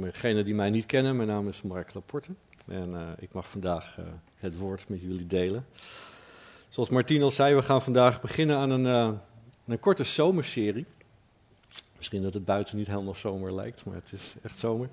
voor 0.00 0.12
degenen 0.12 0.44
die 0.44 0.54
mij 0.54 0.70
niet 0.70 0.86
kennen, 0.86 1.16
mijn 1.16 1.28
naam 1.28 1.48
is 1.48 1.62
Mark 1.62 1.94
Laporte. 1.94 2.30
En 2.66 2.90
uh, 2.90 3.00
ik 3.18 3.32
mag 3.32 3.48
vandaag 3.48 3.96
uh, 3.98 4.04
het 4.36 4.58
woord 4.58 4.88
met 4.88 5.00
jullie 5.00 5.26
delen. 5.26 5.66
Zoals 6.68 6.88
Martien 6.88 7.22
al 7.22 7.30
zei, 7.30 7.54
we 7.54 7.62
gaan 7.62 7.82
vandaag 7.82 8.20
beginnen 8.20 8.56
aan 8.56 8.70
een, 8.70 9.18
een 9.66 9.80
korte 9.80 10.04
zomerserie. 10.04 10.86
Misschien 11.96 12.22
dat 12.22 12.34
het 12.34 12.44
buiten 12.44 12.76
niet 12.76 12.86
helemaal 12.86 13.14
zomer 13.14 13.54
lijkt, 13.54 13.84
maar 13.84 13.94
het 13.94 14.12
is 14.12 14.34
echt 14.42 14.58
zomer. 14.58 14.88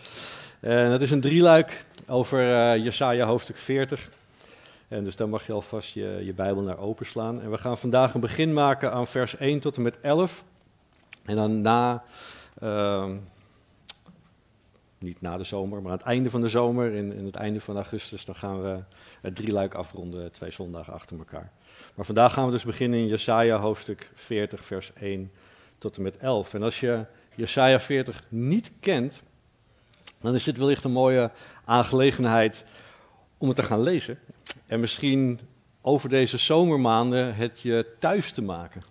En 0.59 0.91
het 0.91 1.01
is 1.01 1.11
een 1.11 1.21
drieluik 1.21 1.85
over 2.07 2.39
Jesaja 2.79 3.25
hoofdstuk 3.25 3.57
40. 3.57 4.09
En 4.87 5.03
dus 5.03 5.15
daar 5.15 5.29
mag 5.29 5.45
je 5.45 5.53
alvast 5.53 5.93
je, 5.93 6.21
je 6.23 6.33
Bijbel 6.33 6.61
naar 6.61 6.77
openslaan. 6.77 7.41
En 7.41 7.51
we 7.51 7.57
gaan 7.57 7.77
vandaag 7.77 8.13
een 8.13 8.19
begin 8.19 8.53
maken 8.53 8.91
aan 8.91 9.07
vers 9.07 9.37
1 9.37 9.59
tot 9.59 9.75
en 9.75 9.81
met 9.81 9.99
11. 10.01 10.43
En 11.25 11.35
dan 11.35 11.61
na, 11.61 12.03
uh, 12.63 13.09
niet 15.01 15.21
na 15.21 15.37
de 15.37 15.43
zomer, 15.43 15.81
maar 15.81 15.91
aan 15.91 15.97
het 15.97 16.07
einde 16.07 16.29
van 16.29 16.41
de 16.41 16.49
zomer, 16.49 16.93
in, 16.93 17.13
in 17.13 17.25
het 17.25 17.35
einde 17.35 17.61
van 17.61 17.75
augustus, 17.75 18.25
dan 18.25 18.35
gaan 18.35 18.61
we 18.61 18.79
het 19.21 19.35
drieluik 19.35 19.73
afronden, 19.73 20.31
twee 20.31 20.51
zondagen 20.51 20.93
achter 20.93 21.17
elkaar. 21.17 21.51
Maar 21.95 22.05
vandaag 22.05 22.33
gaan 22.33 22.45
we 22.45 22.51
dus 22.51 22.63
beginnen 22.63 22.99
in 22.99 23.07
Jesaja 23.07 23.57
hoofdstuk 23.57 24.11
40, 24.13 24.65
vers 24.65 24.93
1 24.93 25.31
tot 25.77 25.97
en 25.97 26.01
met 26.01 26.17
11. 26.17 26.53
En 26.53 26.63
als 26.63 26.79
je 26.79 27.05
Jesaja 27.35 27.79
40 27.79 28.23
niet 28.29 28.71
kent, 28.79 29.21
dan 30.21 30.35
is 30.35 30.43
dit 30.43 30.57
wellicht 30.57 30.83
een 30.83 30.91
mooie 30.91 31.31
aangelegenheid 31.65 32.63
om 33.37 33.47
het 33.47 33.57
te 33.57 33.63
gaan 33.63 33.81
lezen. 33.81 34.19
En 34.65 34.79
misschien 34.79 35.39
over 35.81 36.09
deze 36.09 36.37
zomermaanden 36.37 37.35
het 37.35 37.61
je 37.61 37.85
thuis 37.99 38.31
te 38.31 38.41
maken. 38.41 38.83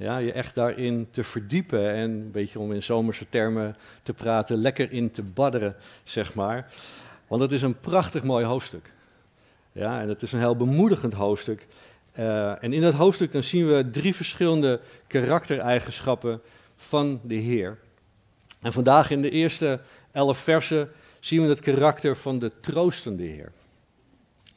Ja, 0.00 0.18
je 0.18 0.32
echt 0.32 0.54
daarin 0.54 1.08
te 1.10 1.24
verdiepen 1.24 1.92
en 1.92 2.10
een 2.10 2.30
beetje 2.30 2.58
om 2.58 2.72
in 2.72 2.82
zomerse 2.82 3.28
termen 3.28 3.76
te 4.02 4.12
praten, 4.12 4.56
lekker 4.56 4.92
in 4.92 5.10
te 5.10 5.22
badderen, 5.22 5.76
zeg 6.04 6.34
maar. 6.34 6.72
Want 7.26 7.42
het 7.42 7.52
is 7.52 7.62
een 7.62 7.80
prachtig 7.80 8.22
mooi 8.22 8.44
hoofdstuk. 8.44 8.92
Ja, 9.72 10.00
en 10.00 10.08
het 10.08 10.22
is 10.22 10.32
een 10.32 10.38
heel 10.38 10.56
bemoedigend 10.56 11.12
hoofdstuk. 11.12 11.66
Uh, 12.18 12.62
en 12.62 12.72
in 12.72 12.80
dat 12.80 12.94
hoofdstuk 12.94 13.32
dan 13.32 13.42
zien 13.42 13.68
we 13.68 13.90
drie 13.90 14.14
verschillende 14.14 14.80
karaktereigenschappen 15.06 16.40
van 16.76 17.20
de 17.22 17.34
Heer. 17.34 17.78
En 18.60 18.72
vandaag 18.72 19.10
in 19.10 19.22
de 19.22 19.30
eerste 19.30 19.80
elf 20.12 20.38
versen 20.38 20.90
zien 21.18 21.42
we 21.42 21.48
het 21.48 21.60
karakter 21.60 22.16
van 22.16 22.38
de 22.38 22.52
troostende 22.60 23.24
Heer. 23.24 23.52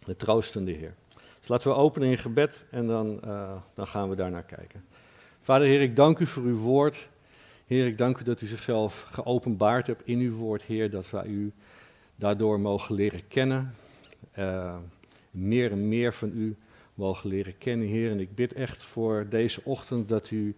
De 0.06 0.16
troostende 0.16 0.72
Heer. 0.72 0.94
Dus 1.40 1.48
laten 1.48 1.72
we 1.72 1.78
openen 1.78 2.10
in 2.10 2.18
gebed 2.18 2.66
en 2.70 2.88
dan, 2.88 3.20
uh, 3.26 3.52
dan 3.74 3.88
gaan 3.88 4.10
we 4.10 4.16
daar 4.16 4.32
naar 4.32 4.44
kijken. 4.44 4.86
Vader 5.44 5.68
Heer, 5.68 5.82
ik 5.82 5.96
dank 5.96 6.20
u 6.20 6.26
voor 6.26 6.44
uw 6.44 6.58
woord. 6.58 7.08
Heer, 7.68 7.88
ik 7.88 7.98
dank 7.98 8.18
u 8.18 8.24
dat 8.24 8.42
u 8.42 8.46
zichzelf 8.48 9.06
geopenbaard 9.12 9.88
hebt 9.88 10.02
in 10.06 10.20
uw 10.20 10.36
woord, 10.36 10.62
Heer, 10.62 10.90
dat 10.90 11.10
wij 11.10 11.26
u 11.26 11.52
daardoor 12.16 12.60
mogen 12.60 12.96
leren 12.96 13.28
kennen. 13.28 13.74
Uh, 14.38 14.76
meer 15.32 15.72
en 15.72 15.88
meer 15.88 16.14
van 16.14 16.32
u 16.36 16.56
mogen 16.94 17.30
leren 17.30 17.58
kennen, 17.58 17.88
Heer. 17.88 18.12
En 18.12 18.20
ik 18.20 18.36
bid 18.36 18.54
echt 18.54 18.84
voor 18.84 19.26
deze 19.30 19.62
ochtend 19.64 20.10
dat 20.10 20.32
u 20.32 20.56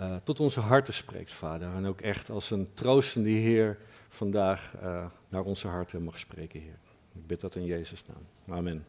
uh, 0.00 0.16
tot 0.24 0.40
onze 0.40 0.60
harten 0.60 0.94
spreekt, 0.94 1.32
Vader. 1.32 1.74
En 1.74 1.86
ook 1.86 2.00
echt 2.00 2.30
als 2.30 2.50
een 2.50 2.68
troostende 2.74 3.30
Heer 3.30 3.78
vandaag 4.08 4.72
uh, 4.82 5.04
naar 5.28 5.42
onze 5.42 5.68
harten 5.68 6.02
mag 6.02 6.18
spreken, 6.18 6.60
Heer. 6.60 6.78
Ik 7.14 7.26
bid 7.26 7.40
dat 7.40 7.54
in 7.54 7.64
Jezus' 7.64 8.04
naam. 8.06 8.56
Amen. 8.58 8.86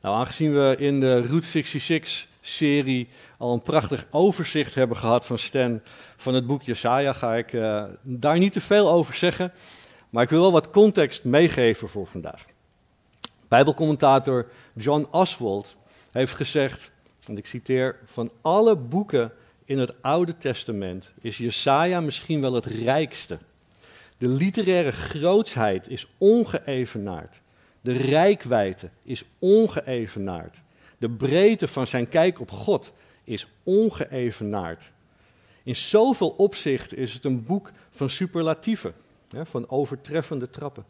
Nou, 0.00 0.16
aangezien 0.16 0.52
we 0.52 0.76
in 0.78 1.00
de 1.00 1.20
Route 1.20 1.46
66-serie 2.48 3.08
al 3.38 3.52
een 3.52 3.62
prachtig 3.62 4.06
overzicht 4.10 4.74
hebben 4.74 4.96
gehad 4.96 5.26
van 5.26 5.38
Stan 5.38 5.80
van 6.16 6.34
het 6.34 6.46
boek 6.46 6.62
Jesaja, 6.62 7.12
ga 7.12 7.36
ik 7.36 7.52
uh, 7.52 7.84
daar 8.02 8.38
niet 8.38 8.52
te 8.52 8.60
veel 8.60 8.90
over 8.90 9.14
zeggen. 9.14 9.52
Maar 10.10 10.22
ik 10.22 10.30
wil 10.30 10.40
wel 10.40 10.52
wat 10.52 10.70
context 10.70 11.24
meegeven 11.24 11.88
voor 11.88 12.06
vandaag. 12.06 12.44
Bijbelcommentator 13.48 14.46
John 14.74 15.06
Oswald 15.10 15.76
heeft 16.12 16.34
gezegd, 16.34 16.90
en 17.26 17.36
ik 17.36 17.46
citeer, 17.46 17.96
van 18.04 18.30
alle 18.40 18.76
boeken 18.76 19.32
in 19.64 19.78
het 19.78 20.02
Oude 20.02 20.36
Testament 20.38 21.10
is 21.20 21.38
Jesaja 21.38 22.00
misschien 22.00 22.40
wel 22.40 22.52
het 22.52 22.66
rijkste. 22.66 23.38
De 24.18 24.28
literaire 24.28 24.92
grootsheid 24.92 25.88
is 25.88 26.06
ongeëvenaard. 26.18 27.40
De 27.80 27.92
rijkwijde 27.92 28.90
is 29.04 29.24
ongeëvenaard. 29.38 30.56
De 30.98 31.10
breedte 31.10 31.68
van 31.68 31.86
zijn 31.86 32.08
kijk 32.08 32.40
op 32.40 32.50
God 32.50 32.92
is 33.24 33.46
ongeëvenaard. 33.62 34.92
In 35.62 35.76
zoveel 35.76 36.28
opzichten 36.28 36.96
is 36.96 37.14
het 37.14 37.24
een 37.24 37.44
boek 37.44 37.72
van 37.90 38.10
superlatieven, 38.10 38.94
van 39.28 39.68
overtreffende 39.68 40.50
trappen. 40.50 40.84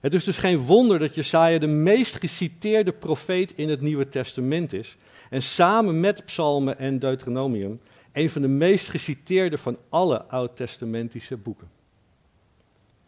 Het 0.00 0.14
is 0.14 0.24
dus 0.24 0.38
geen 0.38 0.58
wonder 0.58 0.98
dat 0.98 1.14
Jesaja 1.14 1.58
de 1.58 1.66
meest 1.66 2.16
geciteerde 2.16 2.92
profeet 2.92 3.52
in 3.56 3.68
het 3.68 3.80
Nieuwe 3.80 4.08
Testament 4.08 4.72
is. 4.72 4.96
En 5.30 5.42
samen 5.42 6.00
met 6.00 6.24
Psalmen 6.24 6.78
en 6.78 6.98
Deuteronomium 6.98 7.80
een 8.12 8.30
van 8.30 8.42
de 8.42 8.48
meest 8.48 8.88
geciteerde 8.88 9.58
van 9.58 9.78
alle 9.88 10.24
oud-testamentische 10.24 11.36
boeken. 11.36 11.70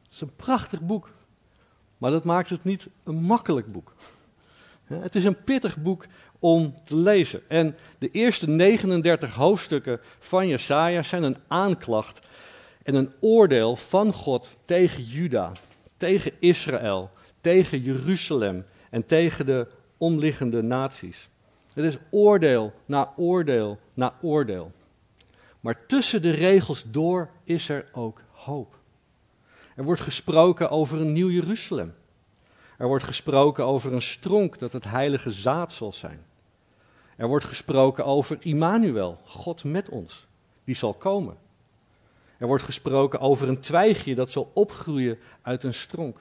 Het 0.02 0.12
is 0.12 0.20
een 0.20 0.36
prachtig 0.36 0.80
boek. 0.82 1.10
Maar 1.98 2.10
dat 2.10 2.24
maakt 2.24 2.50
het 2.50 2.64
niet 2.64 2.88
een 3.04 3.22
makkelijk 3.22 3.72
boek. 3.72 3.94
Het 4.95 5.15
is 5.15 5.25
een 5.25 5.45
pittig 5.45 5.77
boek 5.77 6.05
om 6.39 6.75
te 6.84 6.97
lezen. 6.97 7.43
En 7.49 7.77
de 7.99 8.11
eerste 8.11 8.49
39 8.49 9.34
hoofdstukken 9.34 10.01
van 10.19 10.49
Jesaja 10.49 11.03
zijn 11.03 11.23
een 11.23 11.37
aanklacht 11.49 12.28
en 12.83 12.95
een 12.95 13.12
oordeel 13.21 13.77
van 13.77 14.12
God 14.12 14.56
tegen 14.65 15.03
Juda, 15.03 15.53
tegen 15.97 16.33
Israël, 16.39 17.11
tegen 17.41 17.81
Jeruzalem 17.81 18.65
en 18.91 19.06
tegen 19.06 19.47
de 19.47 19.67
omliggende 19.99 20.62
naties. 20.62 21.28
Het 21.75 21.84
is 21.84 21.97
oordeel 22.11 22.72
na 22.87 23.12
oordeel 23.17 23.78
na 23.95 24.15
oordeel. 24.21 24.72
Maar 25.61 25.87
tussen 25.87 26.22
de 26.22 26.31
regels 26.31 26.84
door 26.87 27.31
is 27.45 27.69
er 27.69 27.87
ook 27.93 28.22
hoop. 28.33 28.78
Er 29.77 29.84
wordt 29.84 30.01
gesproken 30.01 30.71
over 30.71 31.01
een 31.01 31.12
nieuw 31.12 31.31
Jeruzalem. 31.31 31.95
Er 32.80 32.86
wordt 32.86 33.04
gesproken 33.04 33.64
over 33.64 33.92
een 33.92 34.02
stronk 34.02 34.58
dat 34.58 34.72
het 34.72 34.84
heilige 34.84 35.30
zaad 35.30 35.72
zal 35.72 35.92
zijn. 35.92 36.24
Er 37.16 37.28
wordt 37.28 37.44
gesproken 37.44 38.04
over 38.04 38.36
Immanuel, 38.41 39.18
God 39.24 39.64
met 39.64 39.88
ons, 39.88 40.26
die 40.64 40.74
zal 40.74 40.94
komen. 40.94 41.36
Er 42.38 42.46
wordt 42.46 42.62
gesproken 42.62 43.20
over 43.20 43.48
een 43.48 43.60
twijgje 43.60 44.14
dat 44.14 44.30
zal 44.30 44.50
opgroeien 44.54 45.18
uit 45.42 45.62
een 45.62 45.74
stronk. 45.74 46.20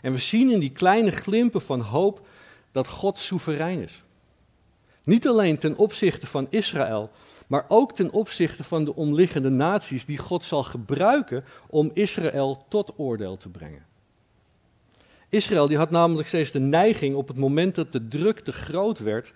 En 0.00 0.12
we 0.12 0.18
zien 0.18 0.50
in 0.50 0.58
die 0.58 0.72
kleine 0.72 1.10
glimpen 1.10 1.62
van 1.62 1.80
hoop 1.80 2.26
dat 2.72 2.88
God 2.88 3.18
soeverein 3.18 3.82
is. 3.82 4.02
Niet 5.04 5.28
alleen 5.28 5.58
ten 5.58 5.76
opzichte 5.76 6.26
van 6.26 6.46
Israël, 6.50 7.10
maar 7.46 7.64
ook 7.68 7.94
ten 7.94 8.10
opzichte 8.10 8.64
van 8.64 8.84
de 8.84 8.94
omliggende 8.94 9.50
naties 9.50 10.04
die 10.04 10.18
God 10.18 10.44
zal 10.44 10.62
gebruiken 10.62 11.44
om 11.66 11.90
Israël 11.94 12.64
tot 12.68 12.92
oordeel 12.96 13.36
te 13.36 13.48
brengen. 13.48 13.90
Israël 15.32 15.68
die 15.68 15.76
had 15.76 15.90
namelijk 15.90 16.28
steeds 16.28 16.50
de 16.50 16.60
neiging 16.60 17.14
op 17.14 17.28
het 17.28 17.36
moment 17.36 17.74
dat 17.74 17.92
de 17.92 18.08
druk 18.08 18.40
te 18.40 18.52
groot 18.52 18.98
werd 18.98 19.32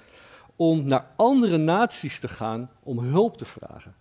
om 0.57 0.85
naar 0.85 1.07
andere 1.17 1.57
naties 1.57 2.19
te 2.19 2.29
gaan 2.29 2.71
om 2.83 2.99
hulp 2.99 3.37
te 3.37 3.45
vragen. 3.45 3.95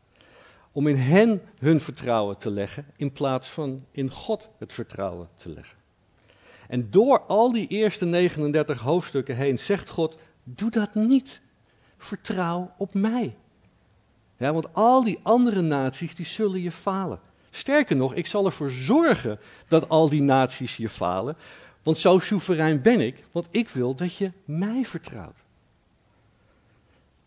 Om 0.71 0.87
in 0.87 0.95
hen 0.95 1.41
hun 1.59 1.79
vertrouwen 1.79 2.37
te 2.37 2.49
leggen 2.49 2.85
in 2.95 3.11
plaats 3.11 3.49
van 3.49 3.85
in 3.91 4.11
God 4.11 4.49
het 4.57 4.73
vertrouwen 4.73 5.29
te 5.35 5.49
leggen. 5.49 5.77
En 6.67 6.91
door 6.91 7.19
al 7.19 7.51
die 7.51 7.67
eerste 7.67 8.05
39 8.05 8.79
hoofdstukken 8.79 9.35
heen 9.35 9.59
zegt 9.59 9.89
God: 9.89 10.17
Doe 10.43 10.69
dat 10.69 10.95
niet. 10.95 11.41
Vertrouw 11.97 12.73
op 12.77 12.93
mij. 12.93 13.35
Ja, 14.37 14.53
want 14.53 14.73
al 14.73 15.03
die 15.03 15.19
andere 15.23 15.61
naties 15.61 16.15
die 16.15 16.25
zullen 16.25 16.61
je 16.61 16.71
falen. 16.71 17.19
Sterker 17.49 17.95
nog, 17.95 18.13
ik 18.13 18.27
zal 18.27 18.45
ervoor 18.45 18.69
zorgen 18.69 19.39
dat 19.67 19.89
al 19.89 20.09
die 20.09 20.21
naties 20.21 20.77
je 20.77 20.89
falen. 20.89 21.37
Want 21.85 21.97
zo 21.97 22.19
soeverein 22.19 22.81
ben 22.81 23.01
ik, 23.01 23.23
want 23.31 23.47
ik 23.51 23.69
wil 23.69 23.95
dat 23.95 24.15
je 24.15 24.31
mij 24.45 24.85
vertrouwt. 24.85 25.37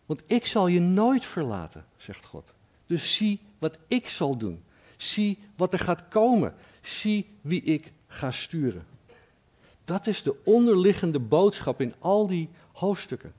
Want 0.05 0.21
ik 0.25 0.45
zal 0.45 0.67
je 0.67 0.79
nooit 0.79 1.25
verlaten, 1.25 1.85
zegt 1.97 2.25
God. 2.25 2.53
Dus 2.85 3.15
zie 3.15 3.39
wat 3.59 3.77
ik 3.87 4.09
zal 4.09 4.37
doen. 4.37 4.63
Zie 4.97 5.39
wat 5.55 5.73
er 5.73 5.79
gaat 5.79 6.07
komen. 6.07 6.53
Zie 6.81 7.29
wie 7.41 7.61
ik 7.61 7.91
ga 8.07 8.31
sturen. 8.31 8.85
Dat 9.85 10.07
is 10.07 10.23
de 10.23 10.35
onderliggende 10.43 11.19
boodschap 11.19 11.81
in 11.81 11.93
al 11.99 12.27
die 12.27 12.49
hoofdstukken. 12.71 13.33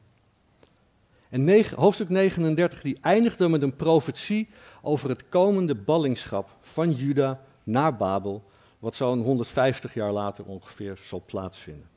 En 1.29 1.65
hoofdstuk 1.75 2.09
39 2.09 2.83
die 2.83 2.99
eindigt 3.01 3.39
dan 3.39 3.51
met 3.51 3.63
een 3.63 3.77
profetie 3.77 4.49
over 4.83 5.09
het 5.09 5.29
komende 5.29 5.75
ballingschap 5.75 6.51
van 6.61 6.93
Juda 6.93 7.41
naar 7.63 7.97
Babel, 7.97 8.50
wat 8.81 8.95
zo'n 8.95 9.23
150 9.23 9.95
jaar 9.95 10.13
later 10.13 10.45
ongeveer 10.45 10.99
zal 11.03 11.23
plaatsvinden. 11.27 11.89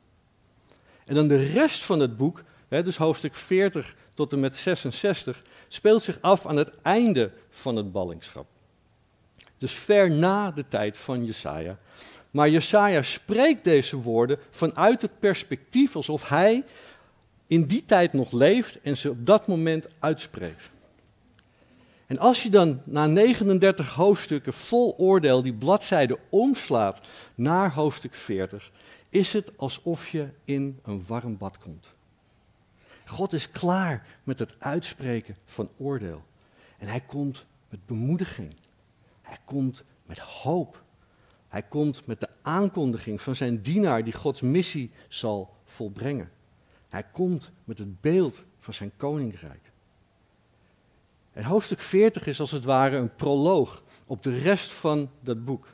En 1.04 1.14
dan 1.14 1.28
de 1.28 1.46
rest 1.46 1.84
van 1.84 2.00
het 2.00 2.16
boek, 2.16 2.42
dus 2.68 2.96
hoofdstuk 2.96 3.34
40 3.34 3.96
tot 4.14 4.32
en 4.32 4.40
met 4.40 4.56
66, 4.56 5.42
speelt 5.68 6.02
zich 6.02 6.18
af 6.20 6.46
aan 6.46 6.56
het 6.56 6.72
einde 6.82 7.30
van 7.50 7.76
het 7.76 7.92
ballingschap. 7.92 8.46
Dus 9.58 9.72
ver 9.72 10.10
na 10.10 10.50
de 10.50 10.64
tijd 10.68 10.98
van 10.98 11.24
Jesaja. 11.24 11.78
Maar 12.30 12.48
Jesaja 12.48 13.02
spreekt 13.02 13.64
deze 13.64 13.96
woorden 13.96 14.38
vanuit 14.50 15.02
het 15.02 15.18
perspectief 15.18 15.96
alsof 15.96 16.28
hij 16.28 16.64
in 17.46 17.66
die 17.66 17.84
tijd 17.84 18.12
nog 18.12 18.32
leeft 18.32 18.80
en 18.80 18.96
ze 18.96 19.10
op 19.10 19.26
dat 19.26 19.46
moment 19.46 19.88
uitspreekt. 19.98 20.70
En 22.14 22.20
als 22.20 22.42
je 22.42 22.50
dan 22.50 22.80
na 22.84 23.06
39 23.06 23.94
hoofdstukken 23.94 24.52
vol 24.52 24.94
oordeel 24.98 25.42
die 25.42 25.54
bladzijde 25.54 26.18
omslaat 26.28 27.00
naar 27.34 27.72
hoofdstuk 27.72 28.14
40, 28.14 28.70
is 29.08 29.32
het 29.32 29.58
alsof 29.58 30.08
je 30.08 30.28
in 30.44 30.78
een 30.82 31.04
warm 31.06 31.38
bad 31.38 31.58
komt. 31.58 31.92
God 33.06 33.32
is 33.32 33.48
klaar 33.48 34.06
met 34.24 34.38
het 34.38 34.54
uitspreken 34.58 35.36
van 35.44 35.68
oordeel. 35.76 36.22
En 36.78 36.88
hij 36.88 37.00
komt 37.00 37.46
met 37.68 37.86
bemoediging. 37.86 38.54
Hij 39.22 39.38
komt 39.44 39.84
met 40.06 40.18
hoop. 40.18 40.82
Hij 41.48 41.62
komt 41.62 42.06
met 42.06 42.20
de 42.20 42.28
aankondiging 42.42 43.20
van 43.20 43.36
zijn 43.36 43.62
dienaar 43.62 44.04
die 44.04 44.12
Gods 44.12 44.40
missie 44.40 44.90
zal 45.08 45.54
volbrengen. 45.64 46.30
Hij 46.88 47.02
komt 47.12 47.50
met 47.64 47.78
het 47.78 48.00
beeld 48.00 48.44
van 48.58 48.74
zijn 48.74 48.92
koninkrijk. 48.96 49.72
En 51.34 51.44
hoofdstuk 51.44 51.80
40 51.80 52.26
is 52.26 52.40
als 52.40 52.50
het 52.50 52.64
ware 52.64 52.96
een 52.96 53.14
proloog 53.14 53.82
op 54.06 54.22
de 54.22 54.38
rest 54.38 54.72
van 54.72 55.10
dat 55.20 55.44
boek. 55.44 55.68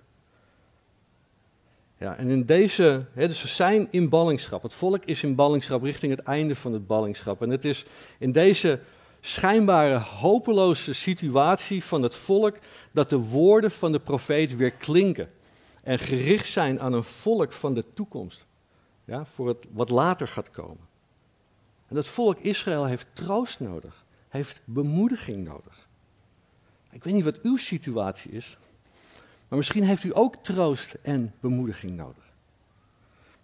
Ja, 1.98 2.16
en 2.16 2.28
in 2.28 2.44
deze, 2.44 3.04
hè, 3.12 3.28
dus 3.28 3.42
we 3.42 3.48
zijn 3.48 3.88
in 3.90 4.08
ballingschap. 4.08 4.62
Het 4.62 4.74
volk 4.74 5.04
is 5.04 5.22
in 5.22 5.34
ballingschap 5.34 5.82
richting 5.82 6.16
het 6.16 6.26
einde 6.26 6.54
van 6.54 6.72
het 6.72 6.86
ballingschap. 6.86 7.42
En 7.42 7.50
het 7.50 7.64
is 7.64 7.84
in 8.18 8.32
deze 8.32 8.80
schijnbare 9.20 9.98
hopeloze 9.98 10.94
situatie 10.94 11.84
van 11.84 12.02
het 12.02 12.14
volk 12.14 12.58
dat 12.92 13.10
de 13.10 13.18
woorden 13.18 13.70
van 13.70 13.92
de 13.92 14.00
profeet 14.00 14.56
weer 14.56 14.70
klinken. 14.70 15.28
En 15.84 15.98
gericht 15.98 16.48
zijn 16.48 16.80
aan 16.80 16.92
een 16.92 17.04
volk 17.04 17.52
van 17.52 17.74
de 17.74 17.84
toekomst. 17.94 18.46
Ja, 19.04 19.24
voor 19.24 19.48
het 19.48 19.66
wat 19.72 19.90
later 19.90 20.28
gaat 20.28 20.50
komen. 20.50 20.88
En 21.88 21.94
dat 21.94 22.08
volk 22.08 22.38
Israël 22.38 22.84
heeft 22.84 23.06
troost 23.12 23.60
nodig, 23.60 24.04
heeft 24.30 24.60
bemoediging 24.64 25.44
nodig. 25.44 25.88
Ik 26.90 27.04
weet 27.04 27.14
niet 27.14 27.24
wat 27.24 27.40
uw 27.40 27.56
situatie 27.56 28.30
is, 28.30 28.58
maar 29.48 29.58
misschien 29.58 29.84
heeft 29.84 30.04
u 30.04 30.10
ook 30.16 30.36
troost 30.36 30.94
en 31.02 31.34
bemoediging 31.40 31.92
nodig. 31.92 32.24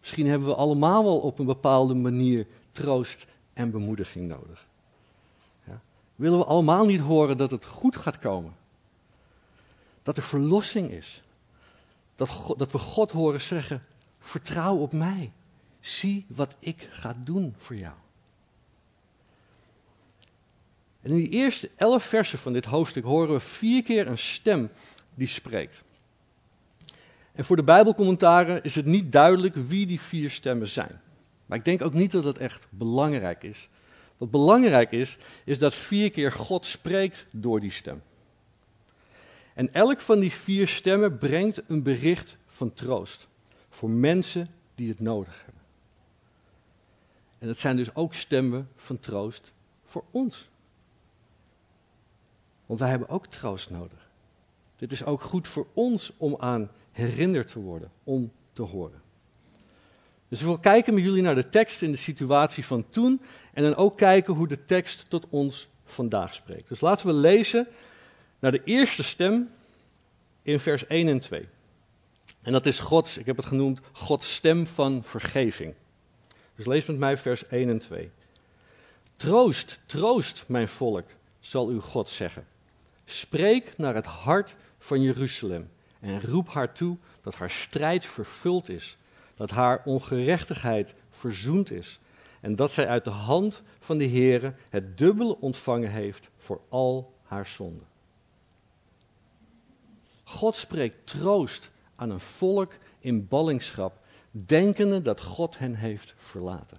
Misschien 0.01 0.27
hebben 0.27 0.49
we 0.49 0.55
allemaal 0.55 1.05
wel 1.05 1.19
op 1.19 1.39
een 1.39 1.47
bepaalde 1.47 1.95
manier 1.95 2.47
troost 2.73 3.27
en 3.53 3.71
bemoediging 3.71 4.29
nodig. 4.29 4.67
Ja? 5.65 5.81
Willen 6.15 6.39
we 6.39 6.45
allemaal 6.45 6.87
niet 6.87 7.01
horen 7.01 7.37
dat 7.37 7.51
het 7.51 7.65
goed 7.65 7.97
gaat 7.97 8.19
komen? 8.19 8.57
Dat 10.03 10.17
er 10.17 10.23
verlossing 10.23 10.91
is. 10.91 11.23
Dat, 12.15 12.55
dat 12.57 12.73
we 12.73 12.79
God 12.79 13.11
horen 13.11 13.41
zeggen: 13.41 13.83
vertrouw 14.21 14.77
op 14.77 14.93
mij. 14.93 15.33
Zie 15.81 16.27
wat 16.29 16.55
ik 16.59 16.89
ga 16.91 17.15
doen 17.25 17.55
voor 17.57 17.77
jou. 17.77 17.95
En 21.07 21.13
in 21.13 21.19
die 21.19 21.29
eerste 21.29 21.71
elf 21.77 22.05
versen 22.05 22.39
van 22.39 22.53
dit 22.53 22.65
hoofdstuk 22.65 23.05
horen 23.05 23.35
we 23.35 23.41
vier 23.41 23.83
keer 23.83 24.07
een 24.07 24.19
stem 24.19 24.71
die 25.15 25.27
spreekt. 25.27 25.85
En 27.33 27.45
voor 27.45 27.57
de 27.57 27.63
Bijbelcommentaren 27.63 28.63
is 28.63 28.75
het 28.75 28.85
niet 28.85 29.13
duidelijk 29.13 29.55
wie 29.55 29.87
die 29.87 30.01
vier 30.01 30.31
stemmen 30.31 30.69
zijn. 30.69 31.01
Maar 31.47 31.59
ik 31.59 31.65
denk 31.65 31.83
ook 31.83 31.93
niet 31.93 32.11
dat 32.11 32.25
het 32.25 32.39
echt 32.39 32.67
belangrijk 32.71 33.43
is. 33.43 33.69
Wat 34.17 34.31
belangrijk 34.31 34.93
is, 34.93 35.17
is 35.45 35.59
dat 35.59 35.75
vier 35.75 36.11
keer 36.11 36.33
God 36.33 36.67
spreekt 36.67 37.27
door 37.31 37.61
die 37.61 37.71
stem. 37.71 38.03
En 39.55 39.73
elk 39.73 40.01
van 40.01 40.21
die 40.21 40.33
vier 40.33 40.69
stemmen 40.69 41.19
brengt 41.19 41.63
een 41.67 41.83
bericht 41.83 42.37
van 42.47 42.73
troost 42.73 43.29
voor 43.69 43.91
mensen 43.91 44.49
die 44.75 44.89
het 44.89 45.01
nodig 45.01 45.43
hebben. 45.45 45.63
En 47.39 47.49
het 47.49 47.59
zijn 47.59 47.77
dus 47.77 47.95
ook 47.95 48.15
stemmen 48.15 48.69
van 48.77 48.99
troost 48.99 49.53
voor 49.85 50.05
ons. 50.11 50.49
Want 52.67 52.81
wij 52.81 52.89
hebben 52.89 53.09
ook 53.09 53.27
troost 53.27 53.71
nodig. 53.71 54.09
Dit 54.77 54.93
is 54.93 55.05
ook 55.05 55.23
goed 55.23 55.49
voor 55.49 55.67
ons 55.73 56.13
om 56.17 56.37
aan 56.39 56.71
herinnerd 56.93 57.49
te 57.49 57.59
worden, 57.59 57.91
om 58.05 58.33
te 58.53 58.63
horen. 58.63 59.03
Dus 60.29 60.43
we 60.43 60.61
kijken 60.61 60.95
met 60.95 61.05
jullie 61.05 61.23
naar 61.23 61.35
de 61.35 61.49
tekst 61.49 61.83
in 61.83 61.91
de 61.91 61.97
situatie 61.97 62.65
van 62.65 62.91
toen 62.91 63.21
en 63.53 63.63
dan 63.63 63.75
ook 63.75 63.97
kijken 63.97 64.35
hoe 64.35 64.49
de 64.49 64.65
tekst 64.65 65.11
tot 65.11 65.27
ons 65.31 65.69
vandaag 65.85 66.35
spreekt. 66.35 66.69
Dus 66.69 66.81
laten 66.81 67.07
we 67.07 67.13
lezen 67.13 67.67
naar 68.39 68.53
de 68.53 68.65
eerste 68.65 69.03
stem 69.03 69.51
in 70.43 70.61
vers 70.61 70.87
1 70.87 71.09
en 71.09 71.21
2. 71.21 71.43
En 72.43 72.53
dat 72.53 72.67
is 72.67 72.81
Gods, 72.81 73.19
ik 73.19 73.27
heb 73.27 73.37
het 73.37 73.47
genoemd, 73.47 73.81
Gods 73.93 74.35
stem 74.35 74.67
van 74.67 75.05
vergeving. 75.05 75.75
Dus 76.55 76.67
lees 76.67 76.87
met 76.87 76.99
mij 76.99 77.17
vers 77.17 77.47
1 77.47 77.69
en 77.69 77.79
2. 77.79 78.11
Troost, 79.17 79.81
troost, 79.87 80.45
mijn 80.47 80.69
volk, 80.69 81.07
zal 81.41 81.69
uw 81.69 81.81
God 81.81 82.09
zeggen. 82.09 82.47
Spreek 83.09 83.79
naar 83.79 83.95
het 83.95 84.07
hart 84.07 84.57
van 84.79 85.03
Jeruzalem 85.03 85.71
en 86.01 86.23
roep 86.23 86.49
haar 86.49 86.73
toe 86.73 86.97
dat 87.23 87.35
haar 87.35 87.51
strijd 87.51 88.07
vervuld 88.07 88.69
is, 88.69 88.97
dat 89.35 89.51
haar 89.51 89.83
ongerechtigheid 89.85 90.95
verzoend 91.11 91.71
is 91.71 91.99
en 92.41 92.57
dat 92.57 92.73
zij 92.73 92.89
uit 92.89 93.05
de 93.05 93.11
hand 93.11 93.63
van 93.79 93.99
de 93.99 94.09
Heere 94.09 94.55
het 94.69 94.99
dubbele 94.99 95.41
ontvangen 95.41 95.91
heeft 95.91 96.31
voor 96.37 96.61
al 96.69 97.15
haar 97.23 97.47
zonden. 97.47 97.87
God 100.25 100.57
spreekt 100.57 101.07
troost 101.07 101.71
aan 101.97 102.11
een 102.11 102.21
volk 102.21 102.73
in 102.99 103.29
ballingschap, 103.29 103.99
denkende 104.31 105.03
dat 105.03 105.21
God 105.21 105.59
hen 105.59 105.75
heeft 105.75 106.15
verlaten. 106.17 106.79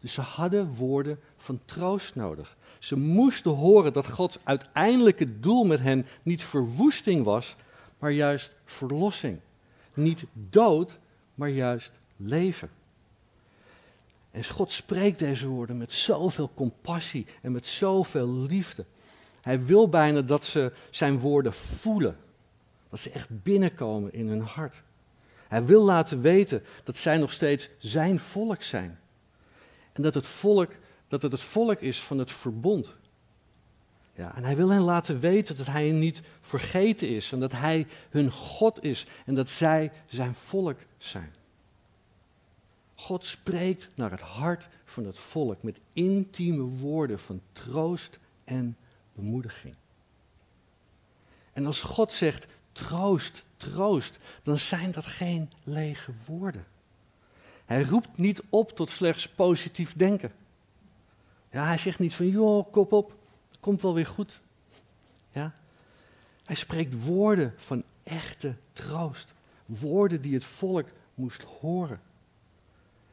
Dus 0.00 0.12
ze 0.12 0.20
hadden 0.20 0.74
woorden 0.74 1.20
van 1.36 1.60
troost 1.64 2.14
nodig. 2.14 2.56
Ze 2.86 2.96
moesten 2.96 3.50
horen 3.50 3.92
dat 3.92 4.10
Gods 4.10 4.38
uiteindelijke 4.44 5.40
doel 5.40 5.64
met 5.64 5.80
hen 5.80 6.06
niet 6.22 6.42
verwoesting 6.42 7.24
was, 7.24 7.56
maar 7.98 8.10
juist 8.10 8.54
verlossing. 8.64 9.40
Niet 9.94 10.24
dood, 10.32 10.98
maar 11.34 11.48
juist 11.48 11.92
leven. 12.16 12.70
En 14.30 14.44
God 14.44 14.72
spreekt 14.72 15.18
deze 15.18 15.48
woorden 15.48 15.76
met 15.76 15.92
zoveel 15.92 16.50
compassie 16.54 17.26
en 17.42 17.52
met 17.52 17.66
zoveel 17.66 18.28
liefde. 18.28 18.84
Hij 19.40 19.64
wil 19.64 19.88
bijna 19.88 20.22
dat 20.22 20.44
ze 20.44 20.72
zijn 20.90 21.18
woorden 21.18 21.52
voelen. 21.52 22.16
Dat 22.90 23.00
ze 23.00 23.10
echt 23.10 23.42
binnenkomen 23.42 24.12
in 24.12 24.28
hun 24.28 24.40
hart. 24.40 24.82
Hij 25.48 25.64
wil 25.64 25.84
laten 25.84 26.20
weten 26.20 26.62
dat 26.84 26.96
zij 26.96 27.16
nog 27.16 27.32
steeds 27.32 27.70
zijn 27.78 28.18
volk 28.18 28.62
zijn. 28.62 28.98
En 29.92 30.02
dat 30.02 30.14
het 30.14 30.26
volk 30.26 30.72
dat 31.08 31.22
het 31.22 31.32
het 31.32 31.40
volk 31.40 31.80
is 31.80 32.02
van 32.02 32.18
het 32.18 32.30
verbond. 32.30 32.96
Ja, 34.14 34.36
en 34.36 34.44
hij 34.44 34.56
wil 34.56 34.68
hen 34.68 34.82
laten 34.82 35.20
weten 35.20 35.56
dat 35.56 35.66
hij 35.66 35.86
hen 35.86 35.98
niet 35.98 36.22
vergeten 36.40 37.08
is 37.08 37.32
en 37.32 37.40
dat 37.40 37.52
hij 37.52 37.86
hun 38.10 38.30
God 38.30 38.84
is 38.84 39.06
en 39.26 39.34
dat 39.34 39.50
zij 39.50 39.92
zijn 40.06 40.34
volk 40.34 40.78
zijn. 40.98 41.34
God 42.94 43.24
spreekt 43.24 43.88
naar 43.94 44.10
het 44.10 44.20
hart 44.20 44.68
van 44.84 45.06
het 45.06 45.18
volk 45.18 45.62
met 45.62 45.80
intieme 45.92 46.62
woorden 46.62 47.18
van 47.18 47.40
troost 47.52 48.18
en 48.44 48.76
bemoediging. 49.14 49.74
En 51.52 51.66
als 51.66 51.80
God 51.80 52.12
zegt 52.12 52.46
troost, 52.72 53.44
troost, 53.56 54.18
dan 54.42 54.58
zijn 54.58 54.90
dat 54.90 55.06
geen 55.06 55.50
lege 55.64 56.12
woorden. 56.26 56.66
Hij 57.64 57.82
roept 57.82 58.18
niet 58.18 58.42
op 58.48 58.70
tot 58.70 58.90
slechts 58.90 59.28
positief 59.28 59.92
denken. 59.96 60.32
Ja, 61.56 61.66
hij 61.66 61.78
zegt 61.78 61.98
niet 61.98 62.14
van, 62.14 62.28
joh, 62.28 62.72
kop 62.72 62.92
op, 62.92 63.14
komt 63.60 63.82
wel 63.82 63.94
weer 63.94 64.06
goed. 64.06 64.40
Ja? 65.32 65.54
Hij 66.44 66.56
spreekt 66.56 67.04
woorden 67.04 67.54
van 67.56 67.82
echte 68.02 68.54
troost. 68.72 69.32
Woorden 69.66 70.22
die 70.22 70.34
het 70.34 70.44
volk 70.44 70.88
moest 71.14 71.42
horen. 71.42 72.00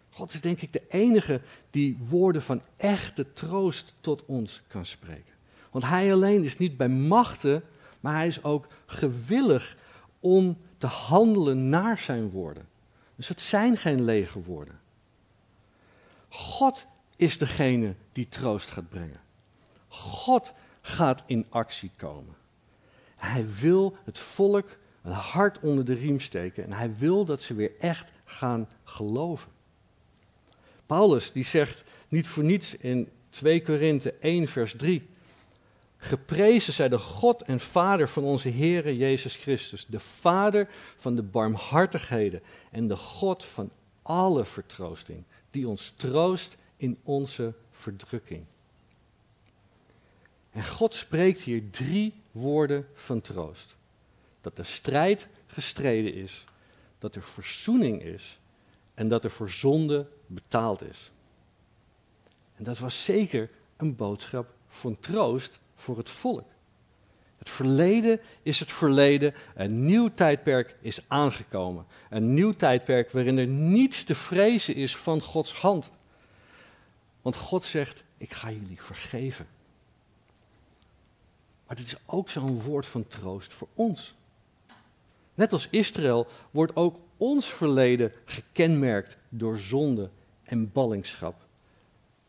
God 0.10 0.34
is 0.34 0.42
denk 0.42 0.62
ik 0.62 0.74
de 0.74 0.82
enige 0.90 1.42
die 1.70 1.98
woorden 2.00 2.42
van 2.42 2.62
echte 2.78 3.34
troost 3.34 3.94
tot 4.02 4.26
ons 4.26 4.62
kan 4.68 4.86
spreken. 4.86 5.34
Want 5.72 5.86
hij 5.86 6.14
alleen 6.14 6.44
is 6.44 6.58
niet 6.58 6.78
bij 6.78 6.90
machten, 6.90 7.64
Maar 8.00 8.16
hij 8.16 8.28
is 8.28 8.44
ook 8.44 8.68
gewillig 8.86 9.78
om 10.20 10.58
te 10.78 10.88
handelen 10.88 11.70
naar 11.70 11.98
zijn 11.98 12.30
woorden. 12.30 12.68
Dus 13.16 13.28
het 13.28 13.42
zijn 13.42 13.78
geen 13.78 14.04
lege 14.04 14.42
woorden. 14.42 14.80
God 16.30 16.86
is 17.16 17.38
degene 17.38 17.96
die 18.12 18.30
troost 18.30 18.70
gaat 18.70 18.90
brengen. 18.90 19.22
God 19.88 20.54
gaat 20.82 21.24
in 21.26 21.46
actie 21.50 21.92
komen. 21.98 22.36
Hij 23.16 23.46
wil 23.60 23.98
het 24.06 24.20
volk 24.20 24.78
een 25.02 25.12
hart 25.12 25.60
onder 25.60 25.86
de 25.86 25.94
riem 25.94 26.20
steken 26.20 26.64
en 26.64 26.74
hij 26.74 26.96
wil 26.98 27.26
dat 27.26 27.42
ze 27.42 27.54
weer 27.54 27.72
echt 27.80 28.12
gaan 28.26 28.68
geloven. 28.84 29.52
Paulus 30.86 31.32
die 31.32 31.44
zegt 31.44 31.84
niet 32.08 32.28
voor 32.28 32.44
niets 32.44 32.76
in 32.76 33.10
2 33.30 33.62
Korinthe 33.62 34.14
1 34.14 34.48
vers 34.48 34.76
3. 34.76 35.10
Geprezen 35.98 36.74
zij 36.74 36.90
de 36.90 36.98
God 36.98 37.42
en 37.42 37.60
Vader 37.60 38.10
van 38.10 38.24
onze 38.24 38.50
Heere 38.50 38.98
Jezus 38.98 39.36
Christus, 39.36 39.86
de 39.86 40.00
Vader 40.00 40.68
van 40.98 41.16
de 41.16 41.22
barmhartigheden 41.22 42.42
en 42.72 42.88
de 42.88 42.98
God 42.98 43.44
van 43.44 43.72
alle 44.02 44.46
vertroosting, 44.46 45.24
die 45.52 45.68
ons 45.68 45.94
troost 45.96 46.58
in 46.84 47.00
onze 47.04 47.54
verdrukking. 47.72 48.46
En 50.52 50.66
God 50.66 50.94
spreekt 50.94 51.42
hier 51.42 51.70
drie 51.70 52.14
woorden 52.32 52.88
van 52.94 53.22
troost. 53.22 53.76
Dat 54.42 54.56
de 54.56 54.64
strijd 54.64 55.28
gestreden 55.48 56.14
is, 56.14 56.46
dat 57.00 57.16
er 57.16 57.24
verzoening 57.24 58.02
is 58.02 58.40
en 58.94 59.08
dat 59.08 59.24
er 59.24 59.32
voor 59.32 59.50
zonde 59.50 60.08
betaald 60.26 60.82
is. 60.82 61.12
En 62.56 62.64
dat 62.64 62.80
was 62.80 63.04
zeker 63.04 63.50
een 63.78 63.96
boodschap 63.96 64.54
van 64.68 65.00
troost 65.00 65.60
voor 65.76 65.98
het 65.98 66.10
volk. 66.10 66.48
Het 67.38 67.50
verleden 67.50 68.20
is 68.42 68.60
het 68.60 68.72
verleden, 68.72 69.34
een 69.56 69.86
nieuw 69.86 70.14
tijdperk 70.14 70.76
is 70.82 71.00
aangekomen. 71.08 71.86
Een 72.10 72.34
nieuw 72.34 72.54
tijdperk 72.54 73.12
waarin 73.12 73.38
er 73.38 73.48
niets 73.48 74.04
te 74.04 74.16
vrezen 74.16 74.76
is 74.76 74.96
van 74.96 75.22
Gods 75.22 75.54
hand. 75.54 75.92
Want 77.24 77.36
God 77.36 77.64
zegt, 77.64 78.04
ik 78.18 78.34
ga 78.34 78.52
jullie 78.52 78.82
vergeven. 78.82 79.48
Maar 81.68 81.76
dit 81.76 81.86
is 81.86 81.98
ook 82.06 82.30
zo'n 82.30 82.62
woord 82.62 82.86
van 82.86 83.08
troost 83.08 83.54
voor 83.54 83.68
ons. 83.74 84.16
Net 85.34 85.54
als 85.54 85.68
Israël 85.70 86.28
wordt 86.52 86.76
ook 86.76 87.00
ons 87.18 87.54
verleden 87.54 88.12
gekenmerkt 88.26 89.18
door 89.30 89.58
zonde 89.58 90.10
en 90.44 90.72
ballingschap. 90.72 91.46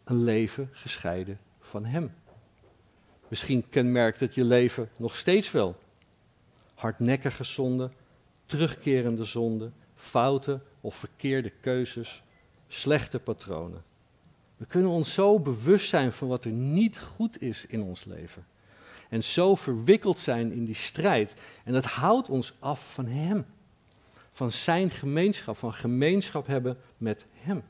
Een 0.04 0.22
leven 0.22 0.68
gescheiden 0.72 1.38
van 1.60 1.84
Hem. 1.84 2.14
Misschien 3.28 3.68
kenmerkt 3.68 4.20
het 4.20 4.34
je 4.34 4.44
leven 4.44 4.90
nog 4.96 5.16
steeds 5.16 5.50
wel. 5.50 5.76
Hardnekkige 6.74 7.44
zonde, 7.44 7.90
terugkerende 8.46 9.24
zonde, 9.24 9.70
fouten 9.94 10.62
of 10.80 10.94
verkeerde 10.94 11.50
keuzes, 11.60 12.22
slechte 12.68 13.18
patronen. 13.18 13.82
We 14.56 14.66
kunnen 14.66 14.90
ons 14.90 15.14
zo 15.14 15.40
bewust 15.40 15.88
zijn 15.88 16.12
van 16.12 16.28
wat 16.28 16.44
er 16.44 16.50
niet 16.50 17.00
goed 17.00 17.42
is 17.42 17.66
in 17.66 17.82
ons 17.82 18.04
leven. 18.04 18.46
En 19.08 19.24
zo 19.24 19.54
verwikkeld 19.54 20.18
zijn 20.18 20.52
in 20.52 20.64
die 20.64 20.74
strijd. 20.74 21.34
En 21.64 21.72
dat 21.72 21.84
houdt 21.84 22.28
ons 22.28 22.54
af 22.58 22.92
van 22.92 23.06
Hem. 23.06 23.46
Van 24.32 24.52
Zijn 24.52 24.90
gemeenschap, 24.90 25.56
van 25.56 25.74
gemeenschap 25.74 26.46
hebben 26.46 26.78
met 26.96 27.26
Hem. 27.32 27.62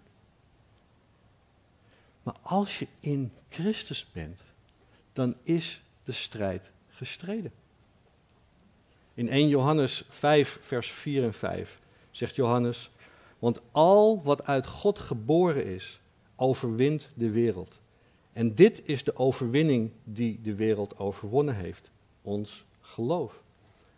Maar 2.22 2.36
als 2.42 2.78
je 2.78 2.86
in 3.00 3.32
Christus 3.48 4.06
bent, 4.12 4.40
dan 5.12 5.36
is 5.42 5.82
de 6.04 6.12
strijd 6.12 6.70
gestreden. 6.90 7.52
In 9.14 9.28
1 9.28 9.48
Johannes 9.48 10.04
5, 10.08 10.58
vers 10.62 10.90
4 10.90 11.24
en 11.24 11.34
5 11.34 11.80
zegt 12.10 12.36
Johannes: 12.36 12.90
Want 13.38 13.60
al 13.72 14.22
wat 14.22 14.46
uit 14.46 14.66
God 14.66 14.98
geboren 14.98 15.66
is, 15.66 16.00
overwint 16.36 17.10
de 17.14 17.30
wereld. 17.30 17.80
En 18.32 18.54
dit 18.54 18.82
is 18.84 19.04
de 19.04 19.16
overwinning 19.16 19.90
die 20.04 20.40
de 20.42 20.54
wereld 20.54 20.98
overwonnen 20.98 21.54
heeft: 21.54 21.90
ons 22.22 22.64
geloof. 22.80 23.42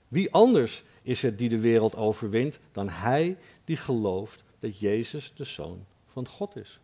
Wie 0.09 0.33
anders 0.33 0.85
is 1.03 1.23
het 1.23 1.39
die 1.39 1.49
de 1.49 1.61
wereld 1.61 1.97
overwint 1.97 2.59
dan 2.73 2.89
hij 2.89 3.37
die 3.65 3.77
gelooft 3.77 4.45
dat 4.59 4.79
Jezus 4.79 5.33
de 5.35 5.45
Zoon 5.45 5.85
van 6.07 6.29
God 6.29 6.57
is? 6.57 6.81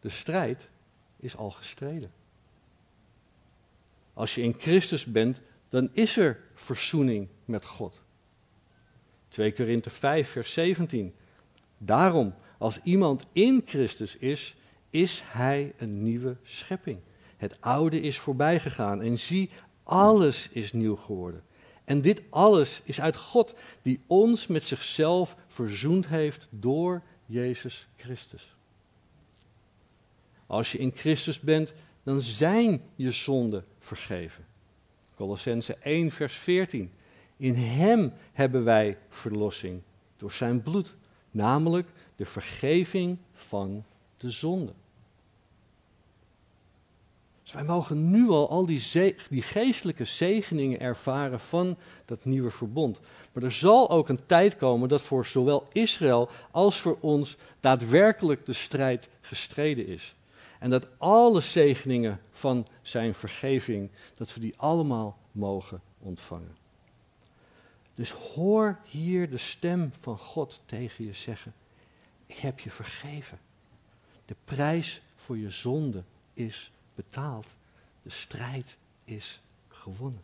De 0.00 0.08
strijd 0.08 0.68
is 1.16 1.36
al 1.36 1.50
gestreden. 1.50 2.12
Als 4.12 4.34
je 4.34 4.42
in 4.42 4.54
Christus 4.58 5.04
bent, 5.04 5.40
dan 5.68 5.90
is 5.92 6.16
er 6.16 6.40
verzoening 6.54 7.28
met 7.44 7.64
God. 7.64 8.00
2 9.28 9.52
Korinthe 9.52 9.90
5, 9.90 10.28
vers 10.28 10.52
17. 10.52 11.14
Daarom, 11.78 12.34
als 12.60 12.80
iemand 12.82 13.26
in 13.32 13.62
Christus 13.64 14.16
is, 14.16 14.56
is 14.90 15.22
hij 15.26 15.72
een 15.76 16.02
nieuwe 16.02 16.36
schepping. 16.42 16.98
Het 17.36 17.60
oude 17.60 18.00
is 18.00 18.18
voorbij 18.18 18.60
gegaan 18.60 19.02
en 19.02 19.18
zie, 19.18 19.50
alles 19.82 20.48
is 20.48 20.72
nieuw 20.72 20.96
geworden. 20.96 21.42
En 21.84 22.02
dit 22.02 22.22
alles 22.30 22.80
is 22.84 23.00
uit 23.00 23.16
God, 23.16 23.54
die 23.82 24.00
ons 24.06 24.46
met 24.46 24.64
zichzelf 24.64 25.36
verzoend 25.46 26.08
heeft 26.08 26.48
door 26.50 27.02
Jezus 27.26 27.86
Christus. 27.96 28.54
Als 30.46 30.72
je 30.72 30.78
in 30.78 30.92
Christus 30.94 31.40
bent, 31.40 31.72
dan 32.02 32.20
zijn 32.20 32.82
je 32.96 33.10
zonden 33.10 33.64
vergeven. 33.78 34.46
Colossense 35.16 35.74
1, 35.74 36.10
vers 36.10 36.34
14. 36.34 36.90
In 37.36 37.54
Hem 37.54 38.12
hebben 38.32 38.64
wij 38.64 38.98
verlossing 39.08 39.80
door 40.16 40.32
Zijn 40.32 40.62
bloed, 40.62 40.96
namelijk 41.30 41.88
de 42.20 42.26
vergeving 42.26 43.18
van 43.32 43.84
de 44.16 44.30
zonde. 44.30 44.72
Dus 47.42 47.52
wij 47.52 47.64
mogen 47.64 48.10
nu 48.10 48.28
al 48.28 48.48
al 48.48 48.66
die, 48.66 49.14
die 49.30 49.42
geestelijke 49.42 50.04
zegeningen 50.04 50.80
ervaren 50.80 51.40
van 51.40 51.76
dat 52.04 52.24
nieuwe 52.24 52.50
verbond. 52.50 53.00
Maar 53.32 53.42
er 53.42 53.52
zal 53.52 53.90
ook 53.90 54.08
een 54.08 54.26
tijd 54.26 54.56
komen 54.56 54.88
dat 54.88 55.02
voor 55.02 55.26
zowel 55.26 55.68
Israël 55.72 56.28
als 56.50 56.80
voor 56.80 56.98
ons 57.00 57.36
daadwerkelijk 57.60 58.46
de 58.46 58.52
strijd 58.52 59.08
gestreden 59.20 59.86
is. 59.86 60.14
En 60.58 60.70
dat 60.70 60.86
alle 60.98 61.40
zegeningen 61.40 62.20
van 62.30 62.66
zijn 62.82 63.14
vergeving, 63.14 63.90
dat 64.14 64.34
we 64.34 64.40
die 64.40 64.54
allemaal 64.56 65.18
mogen 65.32 65.80
ontvangen. 65.98 66.56
Dus 67.94 68.10
hoor 68.10 68.78
hier 68.84 69.30
de 69.30 69.38
stem 69.38 69.92
van 70.00 70.18
God 70.18 70.60
tegen 70.66 71.04
je 71.04 71.12
zeggen: 71.12 71.54
Ik 72.30 72.38
heb 72.38 72.60
je 72.60 72.70
vergeven. 72.70 73.38
De 74.24 74.36
prijs 74.44 75.02
voor 75.16 75.38
je 75.38 75.50
zonde 75.50 76.02
is 76.34 76.72
betaald. 76.94 77.46
De 78.02 78.10
strijd 78.10 78.76
is 79.04 79.40
gewonnen. 79.68 80.22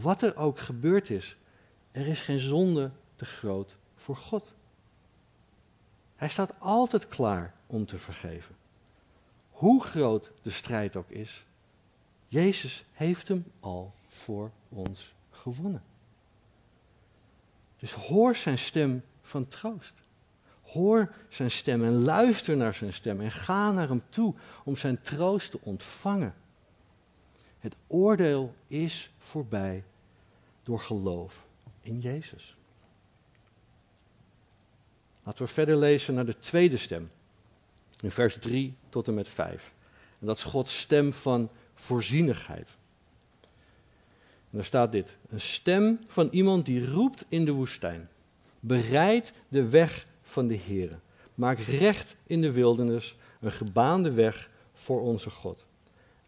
Wat 0.00 0.22
er 0.22 0.36
ook 0.36 0.58
gebeurd 0.58 1.10
is, 1.10 1.36
er 1.90 2.06
is 2.06 2.20
geen 2.20 2.38
zonde 2.38 2.90
te 3.16 3.24
groot 3.24 3.76
voor 3.96 4.16
God. 4.16 4.52
Hij 6.16 6.28
staat 6.28 6.60
altijd 6.60 7.08
klaar 7.08 7.54
om 7.66 7.86
te 7.86 7.98
vergeven. 7.98 8.56
Hoe 9.50 9.82
groot 9.82 10.32
de 10.42 10.50
strijd 10.50 10.96
ook 10.96 11.10
is, 11.10 11.44
Jezus 12.26 12.84
heeft 12.92 13.28
hem 13.28 13.52
al 13.60 13.94
voor 14.08 14.50
ons 14.68 15.14
gewonnen. 15.30 15.82
Dus 17.76 17.92
hoor 17.92 18.36
zijn 18.36 18.58
stem 18.58 19.04
van 19.22 19.48
troost. 19.48 19.94
Hoor 20.68 21.14
zijn 21.28 21.50
stem 21.50 21.84
en 21.84 22.02
luister 22.02 22.56
naar 22.56 22.74
zijn 22.74 22.92
stem 22.92 23.20
en 23.20 23.32
ga 23.32 23.70
naar 23.70 23.88
hem 23.88 24.02
toe 24.08 24.34
om 24.64 24.76
zijn 24.76 25.00
troost 25.00 25.50
te 25.50 25.58
ontvangen. 25.62 26.34
Het 27.58 27.76
oordeel 27.86 28.54
is 28.66 29.10
voorbij 29.18 29.84
door 30.62 30.80
geloof 30.80 31.46
in 31.80 31.98
Jezus. 31.98 32.56
Laten 35.22 35.44
we 35.44 35.52
verder 35.52 35.76
lezen 35.76 36.14
naar 36.14 36.26
de 36.26 36.38
tweede 36.38 36.76
stem. 36.76 37.10
In 38.00 38.10
vers 38.10 38.38
3 38.38 38.74
tot 38.88 39.08
en 39.08 39.14
met 39.14 39.28
5. 39.28 39.72
En 40.18 40.26
dat 40.26 40.36
is 40.36 40.42
Gods 40.42 40.78
stem 40.78 41.12
van 41.12 41.50
voorzienigheid. 41.74 42.68
En 44.50 44.56
daar 44.56 44.64
staat 44.64 44.92
dit: 44.92 45.16
Een 45.28 45.40
stem 45.40 46.00
van 46.06 46.28
iemand 46.30 46.66
die 46.66 46.90
roept 46.90 47.24
in 47.28 47.44
de 47.44 47.52
woestijn. 47.52 48.08
Bereid 48.60 49.32
de 49.48 49.68
weg 49.68 50.06
van 50.28 50.46
de 50.46 50.54
Heer. 50.54 50.98
Maak 51.34 51.58
recht 51.58 52.16
in 52.26 52.40
de 52.40 52.52
wildernis 52.52 53.16
een 53.40 53.52
gebaande 53.52 54.12
weg 54.12 54.50
voor 54.74 55.00
onze 55.00 55.30
God. 55.30 55.64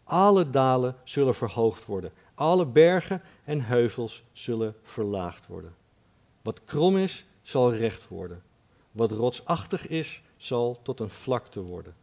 Alle 0.04 0.50
dalen 0.50 0.97
zullen 1.04 1.35
verhoogd 1.35 1.87
worden. 1.87 2.12
Alle 2.35 2.66
bergen 2.66 3.23
en 3.45 3.64
heuvels 3.64 4.23
zullen 4.33 4.75
verlaagd 4.83 5.47
worden. 5.47 5.75
Wat 6.42 6.64
krom 6.64 6.97
is, 6.97 7.26
zal 7.42 7.75
recht 7.75 8.09
worden. 8.09 8.42
Wat 8.92 9.11
rotsachtig 9.11 9.87
is, 9.87 10.23
zal 10.37 10.78
tot 10.83 11.00
een 11.00 11.11
vlakte 11.11 11.61
worden. 11.61 11.95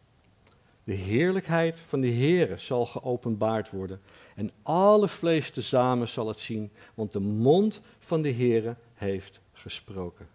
De 0.84 0.94
heerlijkheid 0.94 1.80
van 1.80 2.02
de 2.02 2.12
Heere 2.12 2.58
zal 2.58 2.86
geopenbaard 2.86 3.70
worden. 3.70 4.02
En 4.36 4.52
alle 4.64 5.08
vlees 5.08 5.50
tezamen 5.50 6.08
zal 6.08 6.28
het 6.28 6.40
zien, 6.40 6.72
want 6.94 7.12
de 7.12 7.20
mond 7.20 7.82
van 8.00 8.22
de 8.22 8.34
Heere 8.34 8.76
heeft 8.94 9.40
gesproken. 9.54 10.28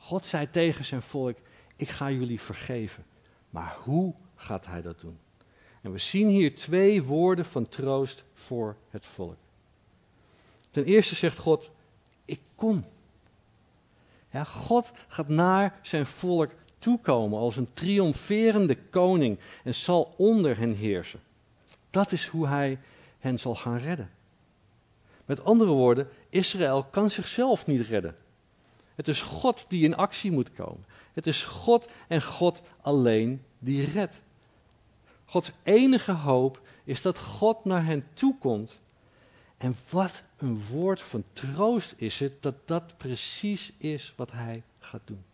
God 0.00 0.26
zei 0.26 0.50
tegen 0.50 0.84
zijn 0.84 1.02
volk: 1.02 1.36
Ik 1.76 1.88
ga 1.88 2.10
jullie 2.10 2.40
vergeven. 2.40 3.04
Maar 3.50 3.76
hoe 3.80 4.14
gaat 4.34 4.66
hij 4.66 4.82
dat 4.82 5.00
doen? 5.00 5.18
En 5.82 5.92
we 5.92 5.98
zien 5.98 6.28
hier 6.28 6.54
twee 6.54 7.02
woorden 7.02 7.44
van 7.44 7.68
troost 7.68 8.24
voor 8.34 8.76
het 8.90 9.06
volk. 9.06 9.36
Ten 10.70 10.84
eerste 10.84 11.14
zegt 11.14 11.38
God: 11.38 11.70
Ik 12.24 12.40
kom. 12.54 12.84
God 14.46 14.90
gaat 15.08 15.28
naar 15.28 15.78
zijn 15.82 16.06
volk 16.06 16.50
toekomen 16.78 17.38
als 17.38 17.56
een 17.56 17.72
triomferende 17.72 18.76
koning 18.90 19.38
en 19.64 19.74
zal 19.74 20.14
onder 20.16 20.58
hen 20.58 20.74
heersen. 20.74 21.20
Dat 21.90 22.12
is 22.12 22.26
hoe 22.26 22.46
hij 22.46 22.78
hen 23.18 23.38
zal 23.38 23.54
gaan 23.54 23.78
redden. 23.78 24.10
Met 25.24 25.44
andere 25.44 25.70
woorden, 25.70 26.08
Israël 26.28 26.84
kan 26.84 27.10
zichzelf 27.10 27.66
niet 27.66 27.86
redden. 27.86 28.16
Het 29.00 29.08
is 29.08 29.20
God 29.20 29.64
die 29.68 29.84
in 29.84 29.96
actie 29.96 30.32
moet 30.32 30.52
komen. 30.52 30.84
Het 31.12 31.26
is 31.26 31.42
God 31.44 31.88
en 32.08 32.22
God 32.22 32.62
alleen 32.80 33.42
die 33.58 33.90
redt. 33.90 34.20
Gods 35.24 35.52
enige 35.62 36.12
hoop 36.12 36.60
is 36.84 37.02
dat 37.02 37.18
God 37.18 37.64
naar 37.64 37.84
hen 37.84 38.06
toekomt. 38.14 38.78
En 39.56 39.74
wat 39.90 40.22
een 40.36 40.60
woord 40.70 41.02
van 41.02 41.24
troost 41.32 41.94
is 41.96 42.18
het 42.18 42.42
dat 42.42 42.54
dat 42.64 42.96
precies 42.96 43.72
is 43.78 44.12
wat 44.16 44.32
hij 44.32 44.62
gaat 44.78 45.02
doen. 45.04 45.24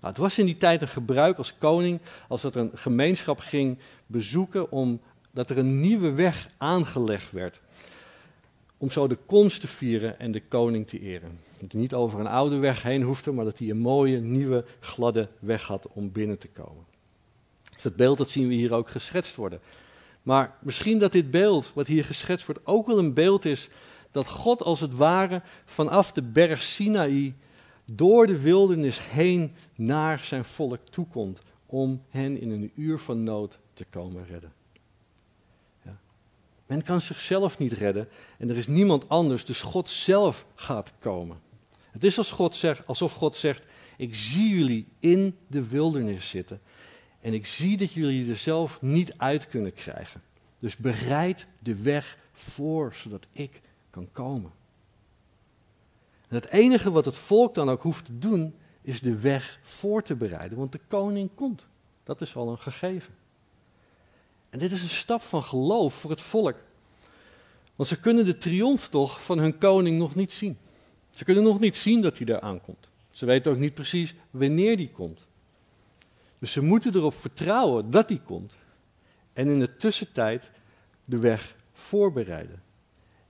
Nou, 0.00 0.12
het 0.12 0.16
was 0.16 0.38
in 0.38 0.46
die 0.46 0.56
tijd 0.56 0.82
een 0.82 0.88
gebruik 0.88 1.38
als 1.38 1.58
koning, 1.58 2.00
als 2.28 2.42
dat 2.42 2.56
een 2.56 2.70
gemeenschap 2.74 3.40
ging 3.40 3.78
bezoeken, 4.06 4.70
omdat 4.70 5.50
er 5.50 5.58
een 5.58 5.80
nieuwe 5.80 6.12
weg 6.12 6.48
aangelegd 6.56 7.32
werd. 7.32 7.60
Om 8.84 8.90
zo 8.90 9.06
de 9.06 9.18
komst 9.26 9.60
te 9.60 9.68
vieren 9.68 10.18
en 10.18 10.32
de 10.32 10.42
koning 10.42 10.86
te 10.86 11.00
eren. 11.00 11.38
Dat 11.60 11.72
hij 11.72 11.80
niet 11.80 11.94
over 11.94 12.20
een 12.20 12.26
oude 12.26 12.56
weg 12.56 12.82
heen 12.82 13.02
hoefde, 13.02 13.32
maar 13.32 13.44
dat 13.44 13.58
hij 13.58 13.70
een 13.70 13.78
mooie, 13.78 14.18
nieuwe, 14.18 14.64
gladde 14.80 15.28
weg 15.38 15.66
had 15.66 15.88
om 15.92 16.12
binnen 16.12 16.38
te 16.38 16.48
komen. 16.48 16.84
Dus 17.72 17.82
dat 17.82 17.96
beeld 17.96 18.18
dat 18.18 18.30
zien 18.30 18.48
we 18.48 18.54
hier 18.54 18.72
ook 18.72 18.88
geschetst 18.88 19.36
worden. 19.36 19.60
Maar 20.22 20.56
misschien 20.62 20.98
dat 20.98 21.12
dit 21.12 21.30
beeld, 21.30 21.72
wat 21.74 21.86
hier 21.86 22.04
geschetst 22.04 22.46
wordt, 22.46 22.66
ook 22.66 22.86
wel 22.86 22.98
een 22.98 23.14
beeld 23.14 23.44
is 23.44 23.68
dat 24.10 24.28
God 24.28 24.62
als 24.62 24.80
het 24.80 24.94
ware 24.94 25.42
vanaf 25.64 26.12
de 26.12 26.22
berg 26.22 26.62
Sinaï 26.62 27.34
door 27.84 28.26
de 28.26 28.40
wildernis 28.40 29.10
heen 29.10 29.52
naar 29.74 30.18
zijn 30.24 30.44
volk 30.44 30.86
toekomt 30.90 31.40
om 31.66 32.02
hen 32.08 32.40
in 32.40 32.50
een 32.50 32.72
uur 32.74 32.98
van 32.98 33.22
nood 33.22 33.58
te 33.74 33.84
komen 33.90 34.26
redden. 34.26 34.52
Men 36.66 36.82
kan 36.82 37.00
zichzelf 37.00 37.58
niet 37.58 37.72
redden 37.72 38.08
en 38.38 38.50
er 38.50 38.56
is 38.56 38.66
niemand 38.66 39.08
anders, 39.08 39.44
dus 39.44 39.60
God 39.60 39.88
zelf 39.88 40.46
gaat 40.54 40.92
komen. 40.98 41.40
Het 41.90 42.04
is 42.04 42.30
God 42.30 42.56
zegt, 42.56 42.86
alsof 42.86 43.12
God 43.12 43.36
zegt, 43.36 43.64
ik 43.96 44.14
zie 44.14 44.48
jullie 44.48 44.88
in 44.98 45.38
de 45.46 45.68
wildernis 45.68 46.28
zitten 46.28 46.60
en 47.20 47.34
ik 47.34 47.46
zie 47.46 47.76
dat 47.76 47.92
jullie 47.92 48.30
er 48.30 48.36
zelf 48.36 48.82
niet 48.82 49.14
uit 49.16 49.48
kunnen 49.48 49.72
krijgen. 49.72 50.22
Dus 50.58 50.76
bereid 50.76 51.46
de 51.58 51.82
weg 51.82 52.18
voor, 52.32 52.94
zodat 52.94 53.26
ik 53.32 53.60
kan 53.90 54.08
komen. 54.12 54.50
En 56.28 56.34
het 56.34 56.46
enige 56.46 56.90
wat 56.90 57.04
het 57.04 57.16
volk 57.16 57.54
dan 57.54 57.68
ook 57.68 57.82
hoeft 57.82 58.04
te 58.04 58.18
doen, 58.18 58.54
is 58.82 59.00
de 59.00 59.20
weg 59.20 59.58
voor 59.62 60.02
te 60.02 60.16
bereiden, 60.16 60.58
want 60.58 60.72
de 60.72 60.80
koning 60.88 61.30
komt. 61.34 61.66
Dat 62.02 62.20
is 62.20 62.36
al 62.36 62.48
een 62.48 62.58
gegeven. 62.58 63.14
En 64.54 64.60
dit 64.60 64.72
is 64.72 64.82
een 64.82 64.88
stap 64.88 65.22
van 65.22 65.42
geloof 65.42 65.94
voor 65.94 66.10
het 66.10 66.20
volk. 66.20 66.56
Want 67.74 67.88
ze 67.88 68.00
kunnen 68.00 68.24
de 68.24 68.38
triomftocht 68.38 69.22
van 69.22 69.38
hun 69.38 69.58
koning 69.58 69.98
nog 69.98 70.14
niet 70.14 70.32
zien. 70.32 70.58
Ze 71.10 71.24
kunnen 71.24 71.42
nog 71.42 71.60
niet 71.60 71.76
zien 71.76 72.00
dat 72.00 72.16
hij 72.16 72.26
daar 72.26 72.40
aankomt. 72.40 72.88
Ze 73.10 73.26
weten 73.26 73.52
ook 73.52 73.58
niet 73.58 73.74
precies 73.74 74.14
wanneer 74.30 74.76
die 74.76 74.90
komt. 74.90 75.26
Dus 76.38 76.52
ze 76.52 76.62
moeten 76.62 76.94
erop 76.94 77.14
vertrouwen 77.14 77.90
dat 77.90 78.08
hij 78.08 78.20
komt. 78.24 78.56
En 79.32 79.48
in 79.48 79.58
de 79.58 79.76
tussentijd 79.76 80.50
de 81.04 81.18
weg 81.18 81.54
voorbereiden. 81.72 82.62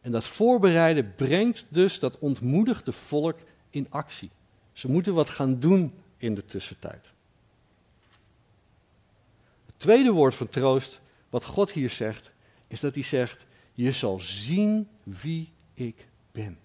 En 0.01 0.13
dat 0.13 0.25
voorbereiden 0.25 1.15
brengt 1.15 1.65
dus 1.69 1.99
dat 1.99 2.19
ontmoedigde 2.19 2.93
volk 2.93 3.39
in 3.71 3.87
actie. 3.91 4.31
Ze 4.73 4.91
moeten 4.91 5.15
wat 5.15 5.29
gaan 5.29 5.61
doen 5.61 5.95
in 6.17 6.35
de 6.35 6.45
tussentijd. 6.45 7.13
Het 9.67 9.79
tweede 9.79 10.11
woord 10.11 10.35
van 10.35 10.49
troost, 10.49 11.03
wat 11.35 11.45
God 11.45 11.71
hier 11.71 11.91
zegt, 11.91 12.33
is 12.67 12.81
dat 12.81 12.95
hij 12.95 13.03
zegt: 13.03 13.47
Je 13.73 13.93
zal 13.93 14.19
zien 14.21 14.89
wie 15.03 15.53
ik 15.75 16.07
ben. 16.33 16.59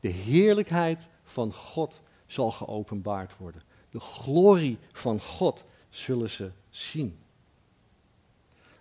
De 0.00 0.08
heerlijkheid 0.08 1.06
van 1.24 1.52
God 1.52 2.02
zal 2.26 2.50
geopenbaard 2.50 3.36
worden. 3.36 3.62
De 3.90 4.00
glorie 4.00 4.78
van 4.92 5.20
God 5.20 5.64
zullen 5.90 6.30
ze 6.30 6.50
zien. 6.70 7.18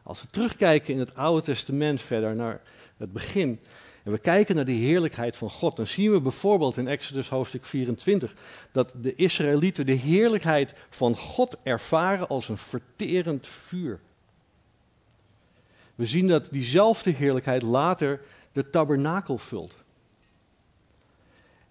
Als 0.04 0.22
we 0.22 0.28
terugkijken 0.28 0.94
in 0.94 1.00
het 1.00 1.16
Oude 1.16 1.42
Testament 1.42 2.02
verder 2.02 2.36
naar 2.36 2.62
het 2.98 3.14
begin, 3.14 3.60
en 4.04 4.12
we 4.12 4.18
kijken 4.18 4.56
naar 4.56 4.66
de 4.66 4.72
heerlijkheid 4.72 5.38
van 5.38 5.50
God, 5.50 5.76
dan 5.76 5.88
zien 5.88 6.12
we 6.12 6.22
bijvoorbeeld 6.22 6.78
in 6.78 6.88
Exodus 6.88 7.30
hoofdstuk 7.30 7.66
24 7.66 8.34
dat 8.72 8.94
de 9.02 9.16
Israëlieten 9.16 9.86
de 9.86 9.92
heerlijkheid 9.92 10.74
van 10.90 11.16
God 11.16 11.58
ervaren 11.64 12.28
als 12.28 12.50
een 12.50 12.58
verterend 12.58 13.48
vuur. 13.48 14.00
We 16.00 16.06
zien 16.06 16.28
dat 16.28 16.48
diezelfde 16.52 17.12
heerlijkheid 17.12 17.62
later 17.62 18.22
de 18.52 18.70
tabernakel 18.70 19.38
vult. 19.38 19.76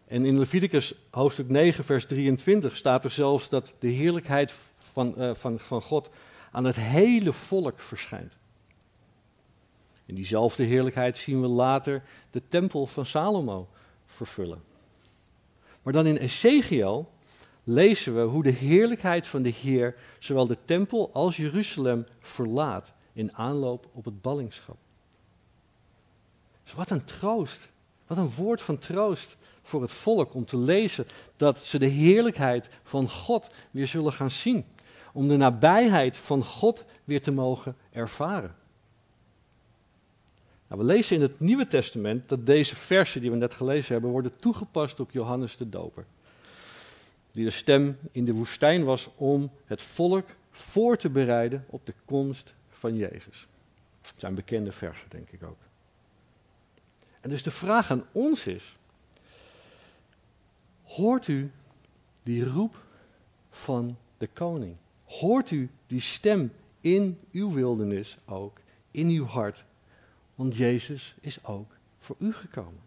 En 0.06 0.24
in 0.24 0.38
Leviticus 0.38 0.94
hoofdstuk 1.10 1.48
9, 1.48 1.84
vers 1.84 2.06
23 2.06 2.76
staat 2.76 3.04
er 3.04 3.10
zelfs 3.10 3.48
dat 3.48 3.74
de 3.78 3.88
heerlijkheid 3.88 4.52
van, 4.74 5.14
uh, 5.18 5.34
van, 5.34 5.58
van 5.58 5.82
God 5.82 6.10
aan 6.52 6.64
het 6.64 6.76
hele 6.76 7.32
volk 7.32 7.78
verschijnt. 7.78 8.32
In 10.06 10.14
diezelfde 10.14 10.64
heerlijkheid 10.64 11.16
zien 11.16 11.40
we 11.40 11.46
later 11.46 12.02
de 12.30 12.42
tempel 12.48 12.86
van 12.86 13.06
Salomo 13.06 13.68
vervullen. 14.06 14.62
Maar 15.82 15.92
dan 15.92 16.06
in 16.06 16.16
Ezekiel 16.16 17.10
lezen 17.64 18.14
we 18.14 18.20
hoe 18.20 18.42
de 18.42 18.50
heerlijkheid 18.50 19.26
van 19.26 19.42
de 19.42 19.52
Heer 19.62 19.96
zowel 20.18 20.46
de 20.46 20.58
tempel 20.64 21.10
als 21.12 21.36
Jeruzalem 21.36 22.06
verlaat 22.20 22.96
in 23.18 23.36
aanloop 23.36 23.88
op 23.92 24.04
het 24.04 24.22
ballingschap. 24.22 24.76
Dus 26.64 26.74
wat 26.74 26.90
een 26.90 27.04
troost, 27.04 27.68
wat 28.06 28.18
een 28.18 28.30
woord 28.30 28.62
van 28.62 28.78
troost 28.78 29.36
voor 29.62 29.82
het 29.82 29.92
volk 29.92 30.34
om 30.34 30.44
te 30.44 30.56
lezen 30.56 31.06
dat 31.36 31.58
ze 31.58 31.78
de 31.78 31.86
heerlijkheid 31.86 32.68
van 32.82 33.08
God 33.08 33.50
weer 33.70 33.86
zullen 33.86 34.12
gaan 34.12 34.30
zien. 34.30 34.64
Om 35.12 35.28
de 35.28 35.36
nabijheid 35.36 36.16
van 36.16 36.44
God 36.44 36.84
weer 37.04 37.22
te 37.22 37.32
mogen 37.32 37.76
ervaren. 37.90 38.54
Nou, 40.68 40.80
we 40.80 40.86
lezen 40.86 41.16
in 41.16 41.22
het 41.22 41.40
Nieuwe 41.40 41.66
Testament 41.66 42.28
dat 42.28 42.46
deze 42.46 42.76
versen 42.76 43.20
die 43.20 43.30
we 43.30 43.36
net 43.36 43.54
gelezen 43.54 43.92
hebben 43.92 44.10
worden 44.10 44.36
toegepast 44.36 45.00
op 45.00 45.10
Johannes 45.10 45.56
de 45.56 45.68
Doper. 45.68 46.04
Die 47.30 47.44
de 47.44 47.50
stem 47.50 47.98
in 48.12 48.24
de 48.24 48.32
woestijn 48.32 48.84
was 48.84 49.08
om 49.14 49.50
het 49.64 49.82
volk 49.82 50.26
voor 50.50 50.96
te 50.96 51.10
bereiden 51.10 51.64
op 51.68 51.86
de 51.86 51.94
komst 52.04 52.56
van 52.78 52.96
Jezus. 52.96 53.48
Het 54.00 54.14
zijn 54.16 54.34
bekende 54.34 54.72
versen, 54.72 55.10
denk 55.10 55.30
ik 55.30 55.42
ook. 55.42 55.58
En 57.20 57.30
dus 57.30 57.42
de 57.42 57.50
vraag 57.50 57.90
aan 57.90 58.04
ons 58.12 58.46
is: 58.46 58.76
hoort 60.82 61.28
u 61.28 61.50
die 62.22 62.44
roep 62.44 62.82
van 63.50 63.96
de 64.18 64.26
koning? 64.26 64.76
Hoort 65.04 65.50
u 65.50 65.70
die 65.86 66.00
stem 66.00 66.52
in 66.80 67.20
uw 67.32 67.50
wildernis 67.50 68.18
ook, 68.24 68.60
in 68.90 69.08
uw 69.08 69.24
hart? 69.24 69.64
Want 70.34 70.56
Jezus 70.56 71.14
is 71.20 71.44
ook 71.44 71.76
voor 71.98 72.16
u 72.18 72.32
gekomen. 72.32 72.80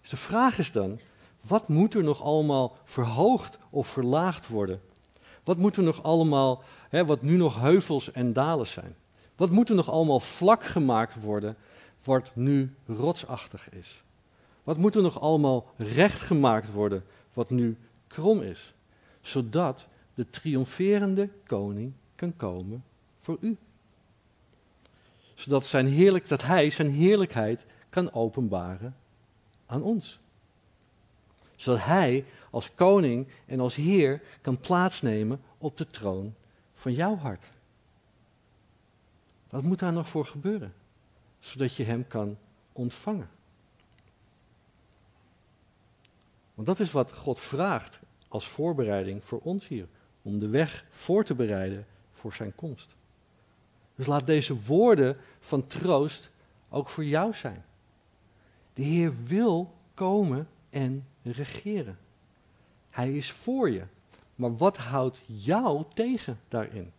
Dus 0.00 0.10
de 0.10 0.16
vraag 0.16 0.58
is 0.58 0.72
dan, 0.72 1.00
wat 1.40 1.68
moet 1.68 1.94
er 1.94 2.04
nog 2.04 2.22
allemaal 2.22 2.76
verhoogd 2.84 3.58
of 3.70 3.88
verlaagd 3.88 4.48
worden? 4.48 4.80
Wat 5.44 5.58
moet 5.58 5.76
er 5.76 5.82
nog 5.82 6.02
allemaal, 6.02 6.62
hè, 6.88 7.04
wat 7.04 7.22
nu 7.22 7.36
nog 7.36 7.60
heuvels 7.60 8.12
en 8.12 8.32
dalen 8.32 8.66
zijn? 8.66 8.94
Wat 9.36 9.50
moet 9.50 9.68
er 9.68 9.74
nog 9.74 9.90
allemaal 9.90 10.20
vlak 10.20 10.64
gemaakt 10.64 11.20
worden, 11.20 11.56
wat 12.04 12.30
nu 12.34 12.74
rotsachtig 12.86 13.70
is? 13.70 14.02
Wat 14.64 14.76
moet 14.76 14.94
er 14.94 15.02
nog 15.02 15.20
allemaal 15.20 15.66
recht 15.76 16.20
gemaakt 16.20 16.72
worden, 16.72 17.04
wat 17.32 17.50
nu 17.50 17.76
krom 18.06 18.42
is? 18.42 18.74
Zodat 19.20 19.86
de 20.14 20.30
triomferende 20.30 21.28
koning 21.46 21.92
kan 22.14 22.36
komen 22.36 22.84
voor 23.20 23.36
u 23.40 23.56
zodat, 25.40 25.66
zijn 25.66 25.86
heerlijk, 25.86 26.28
dat 26.28 26.42
hij 26.42 26.70
zijn 26.70 26.90
heerlijkheid 26.90 27.64
kan 27.90 28.12
openbaren 28.12 28.96
aan 29.66 29.82
ons. 29.82 30.18
Zodat 31.56 31.84
hij 31.84 32.24
als 32.50 32.74
koning 32.74 33.28
en 33.46 33.60
als 33.60 33.74
heer 33.74 34.22
kan 34.40 34.58
plaatsnemen 34.58 35.40
op 35.58 35.76
de 35.76 35.86
troon 35.86 36.34
van 36.74 36.92
jouw 36.92 37.16
hart. 37.16 37.44
Wat 39.50 39.62
moet 39.62 39.78
daar 39.78 39.92
nog 39.92 40.08
voor 40.08 40.26
gebeuren? 40.26 40.74
Zodat 41.38 41.74
je 41.74 41.84
hem 41.84 42.06
kan 42.06 42.36
ontvangen. 42.72 43.30
Want 46.54 46.66
dat 46.66 46.80
is 46.80 46.90
wat 46.90 47.12
God 47.12 47.40
vraagt 47.40 48.00
als 48.28 48.48
voorbereiding 48.48 49.24
voor 49.24 49.40
ons 49.42 49.68
hier. 49.68 49.86
Om 50.22 50.38
de 50.38 50.48
weg 50.48 50.84
voor 50.90 51.24
te 51.24 51.34
bereiden 51.34 51.86
voor 52.12 52.34
zijn 52.34 52.54
komst. 52.54 52.96
Dus 53.94 54.06
laat 54.06 54.26
deze 54.26 54.60
woorden 54.60 55.16
van 55.40 55.66
troost 55.66 56.30
ook 56.68 56.88
voor 56.88 57.04
jou 57.04 57.34
zijn. 57.34 57.64
De 58.74 58.82
Heer 58.82 59.12
wil 59.24 59.74
komen 59.94 60.48
en 60.70 61.06
regeren. 61.22 61.98
Hij 62.90 63.12
is 63.12 63.30
voor 63.30 63.70
je. 63.70 63.82
Maar 64.34 64.56
wat 64.56 64.76
houdt 64.76 65.20
jou 65.26 65.84
tegen 65.94 66.40
daarin? 66.48 66.92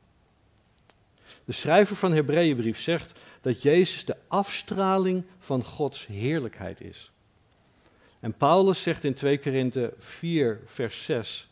De 1.45 1.51
schrijver 1.51 1.95
van 1.95 2.13
Hebreeënbrief 2.13 2.79
zegt 2.79 3.19
dat 3.41 3.61
Jezus 3.61 4.05
de 4.05 4.17
afstraling 4.27 5.23
van 5.39 5.63
Gods 5.63 6.07
heerlijkheid 6.07 6.81
is. 6.81 7.11
En 8.19 8.33
Paulus 8.33 8.81
zegt 8.81 9.03
in 9.03 9.13
2 9.13 9.39
Korinthe 9.39 9.93
4, 9.97 10.61
vers 10.65 11.03
6, 11.03 11.49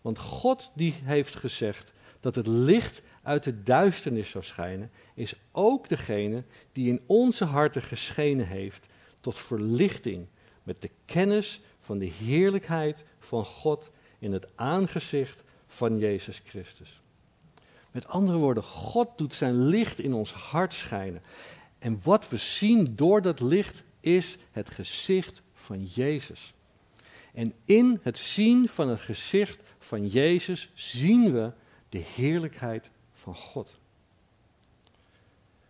want 0.00 0.18
God 0.18 0.70
die 0.74 0.94
heeft 1.02 1.34
gezegd 1.34 1.92
dat 2.20 2.34
het 2.34 2.46
licht 2.46 3.02
uit 3.22 3.44
de 3.44 3.62
duisternis 3.62 4.30
zou 4.30 4.44
schijnen, 4.44 4.90
is 5.14 5.34
ook 5.52 5.88
degene 5.88 6.42
die 6.72 6.88
in 6.88 7.00
onze 7.06 7.44
harten 7.44 7.82
geschenen 7.82 8.46
heeft 8.46 8.86
tot 9.20 9.38
verlichting 9.38 10.26
met 10.62 10.82
de 10.82 10.90
kennis 11.04 11.60
van 11.86 11.98
de 11.98 12.12
heerlijkheid 12.24 13.04
van 13.18 13.44
God 13.44 13.90
in 14.18 14.32
het 14.32 14.46
aangezicht 14.54 15.42
van 15.66 15.98
Jezus 15.98 16.42
Christus. 16.44 17.00
Met 17.90 18.06
andere 18.06 18.38
woorden, 18.38 18.62
God 18.62 19.18
doet 19.18 19.34
zijn 19.34 19.64
licht 19.64 19.98
in 19.98 20.12
ons 20.12 20.32
hart 20.32 20.74
schijnen. 20.74 21.22
En 21.78 22.00
wat 22.02 22.28
we 22.28 22.36
zien 22.36 22.96
door 22.96 23.22
dat 23.22 23.40
licht 23.40 23.82
is 24.00 24.36
het 24.50 24.70
gezicht 24.70 25.42
van 25.54 25.84
Jezus. 25.84 26.52
En 27.34 27.52
in 27.64 28.00
het 28.02 28.18
zien 28.18 28.68
van 28.68 28.88
het 28.88 29.00
gezicht 29.00 29.60
van 29.78 30.06
Jezus 30.06 30.70
zien 30.74 31.32
we 31.32 31.52
de 31.88 32.02
heerlijkheid 32.14 32.90
van 33.12 33.36
God. 33.36 33.74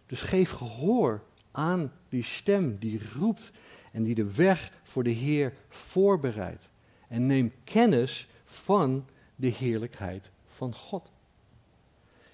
Dus 0.07 0.21
geef 0.21 0.51
gehoor 0.51 1.23
aan 1.51 1.93
die 2.09 2.23
stem 2.23 2.79
die 2.79 3.01
roept 3.15 3.51
en 3.93 4.03
die 4.03 4.15
de 4.15 4.35
weg 4.35 4.73
voor 4.87 5.03
de 5.03 5.11
Heer 5.11 5.53
voorbereidt. 5.69 6.69
En 7.09 7.27
neem 7.27 7.53
kennis 7.65 8.29
van 8.45 9.07
de 9.37 9.49
heerlijkheid 9.49 10.31
van 10.47 10.75
God. 10.75 11.11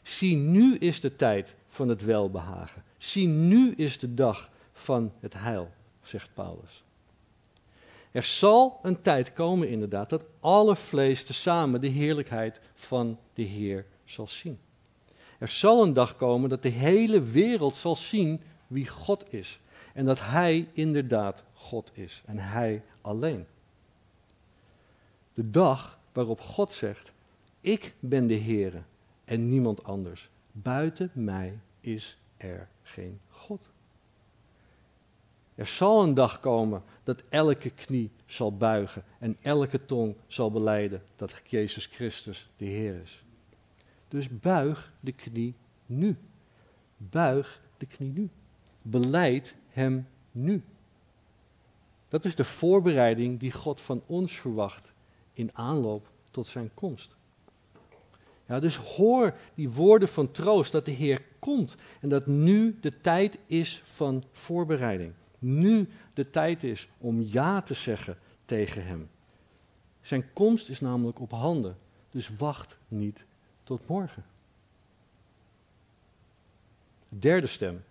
Zie, 0.03 0.37
nu 0.37 0.77
is 0.77 1.01
de 1.01 1.17
tijd 1.17 1.55
van 1.69 1.89
het 1.89 2.05
welbehagen. 2.05 2.83
Zie, 2.97 3.27
nu 3.27 3.73
is 3.75 3.99
de 3.99 4.15
dag 4.15 4.51
van 4.73 5.13
het 5.21 5.35
heil, 5.35 5.71
zegt 6.03 6.31
Paulus. 6.35 6.85
Er 8.11 8.25
zal 8.25 8.79
een 8.83 9.01
tijd 9.01 9.33
komen, 9.33 9.69
inderdaad, 9.69 10.11
dat 10.11 10.25
alle 10.41 10.77
vlees 10.77 11.25
tezamen 11.25 11.81
de 11.81 11.89
heerlijkheid 11.89 12.61
van 12.75 13.19
de 13.35 13.43
Heer 13.43 13.87
zal 14.05 14.27
zien. 14.27 14.59
Er 15.39 15.49
zal 15.49 15.83
een 15.83 15.93
dag 15.93 16.17
komen 16.17 16.49
dat 16.49 16.63
de 16.63 16.69
hele 16.69 17.23
wereld 17.23 17.77
zal 17.77 17.97
zien 17.97 18.41
wie 18.67 18.89
God 18.89 19.33
is. 19.33 19.61
En 19.95 20.05
dat 20.05 20.21
Hij 20.21 20.69
inderdaad 20.73 21.43
God 21.63 21.91
is. 21.95 22.23
En 22.27 22.39
Hij 22.39 22.83
alleen. 23.01 23.47
De 25.35 25.51
dag 25.51 25.99
waarop 26.13 26.41
God 26.41 26.73
zegt: 26.73 27.13
Ik 27.61 27.95
ben 28.01 28.27
de 28.27 28.39
Heere 28.39 28.83
en 29.25 29.49
niemand 29.49 29.85
anders. 29.85 30.31
Buiten 30.53 31.11
mij 31.13 31.59
is 31.81 32.19
er 32.37 32.69
geen 32.83 33.21
God. 33.29 33.69
Er 35.55 35.67
zal 35.67 36.03
een 36.03 36.15
dag 36.15 36.41
komen 36.41 36.83
dat 37.05 37.23
elke 37.29 37.71
knie 37.71 38.11
zal 38.27 38.57
buigen 38.57 39.05
en 39.19 39.37
elke 39.43 39.85
tong 39.85 40.17
zal 40.27 40.51
beleiden 40.51 41.03
dat 41.17 41.43
Jezus 41.47 41.87
Christus 41.87 42.49
de 42.57 42.65
Heer 42.65 43.01
is. 43.03 43.25
Dus 44.09 44.39
buig 44.39 44.93
de 45.01 45.13
knie 45.13 45.55
nu. 45.87 46.17
Buig 46.97 47.61
de 47.79 47.87
knie 47.87 48.13
nu. 48.13 48.29
Beleid 48.83 49.55
Hem 49.69 50.07
nu. 50.33 50.63
Dat 52.13 52.25
is 52.25 52.35
de 52.35 52.45
voorbereiding 52.45 53.41
die 53.41 53.53
God 53.53 53.81
van 53.81 54.03
ons 54.07 54.41
verwacht 54.41 54.93
in 55.33 55.51
aanloop 55.53 56.11
tot 56.31 56.47
Zijn 56.47 56.71
komst. 56.75 57.15
Ja, 58.47 58.61
dus 58.61 58.77
hoor 58.77 59.35
die 59.55 59.71
woorden 59.71 60.09
van 60.09 60.31
troost 60.31 60.73
dat 60.73 60.85
de 60.85 60.91
Heer 60.91 61.23
komt 61.39 61.77
en 62.01 62.09
dat 62.09 62.27
nu 62.27 62.79
de 62.81 63.01
tijd 63.01 63.39
is 63.47 63.83
van 63.85 64.25
voorbereiding. 64.33 65.13
Nu 65.39 65.89
de 66.15 66.31
tijd 66.31 66.63
is 66.63 66.89
om 66.99 67.21
ja 67.23 67.63
te 67.63 67.75
zeggen 67.75 68.19
tegen 68.45 68.87
Hem. 68.87 69.09
Zijn 70.01 70.33
komst 70.33 70.69
is 70.69 70.81
namelijk 70.81 71.21
op 71.21 71.31
handen, 71.31 71.77
dus 72.11 72.31
wacht 72.37 72.79
niet 72.89 73.25
tot 73.65 73.87
morgen. 73.87 74.25
De 77.09 77.19
derde 77.19 77.47
stem, 77.47 77.85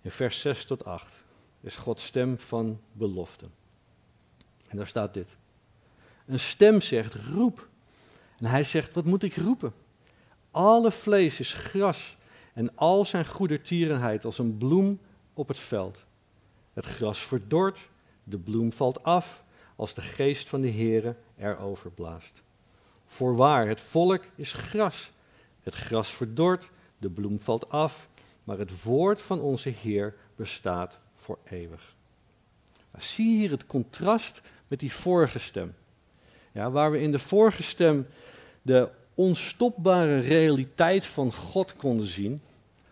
in 0.00 0.10
vers 0.10 0.40
6 0.40 0.64
tot 0.64 0.84
8, 0.84 1.17
is 1.60 1.76
Gods 1.76 2.04
stem 2.04 2.38
van 2.38 2.80
belofte. 2.92 3.46
En 4.68 4.76
daar 4.76 4.86
staat 4.86 5.14
dit. 5.14 5.28
Een 6.26 6.38
stem 6.38 6.80
zegt, 6.80 7.14
roep. 7.14 7.68
En 8.38 8.44
hij 8.44 8.64
zegt, 8.64 8.94
wat 8.94 9.04
moet 9.04 9.22
ik 9.22 9.36
roepen? 9.36 9.72
Alle 10.50 10.90
vlees 10.90 11.40
is 11.40 11.52
gras 11.52 12.16
en 12.54 12.76
al 12.76 13.04
zijn 13.04 13.26
goedertierenheid 13.26 14.24
als 14.24 14.38
een 14.38 14.56
bloem 14.56 15.00
op 15.34 15.48
het 15.48 15.58
veld. 15.58 16.04
Het 16.72 16.84
gras 16.84 17.18
verdort, 17.18 17.88
de 18.24 18.38
bloem 18.38 18.72
valt 18.72 19.02
af, 19.02 19.44
als 19.76 19.94
de 19.94 20.00
geest 20.00 20.48
van 20.48 20.60
de 20.60 20.70
Heere 20.70 21.16
erover 21.36 21.90
blaast. 21.90 22.42
Voorwaar, 23.06 23.68
het 23.68 23.80
volk 23.80 24.24
is 24.34 24.52
gras. 24.52 25.12
Het 25.62 25.74
gras 25.74 26.14
verdort, 26.14 26.70
de 26.98 27.10
bloem 27.10 27.40
valt 27.40 27.68
af, 27.68 28.08
maar 28.44 28.58
het 28.58 28.82
woord 28.82 29.22
van 29.22 29.40
onze 29.40 29.68
Heer 29.68 30.14
bestaat 30.36 30.98
voor 31.28 31.38
eeuwig. 31.44 31.94
Nou, 32.92 33.04
zie 33.04 33.38
hier 33.38 33.50
het 33.50 33.66
contrast 33.66 34.40
met 34.68 34.80
die 34.80 34.92
vorige 34.92 35.38
stem. 35.38 35.74
Ja, 36.52 36.70
waar 36.70 36.90
we 36.90 37.00
in 37.00 37.12
de 37.12 37.18
vorige 37.18 37.62
stem 37.62 38.06
de 38.62 38.88
onstopbare 39.14 40.20
realiteit 40.20 41.04
van 41.04 41.32
God 41.32 41.76
konden 41.76 42.06
zien. 42.06 42.42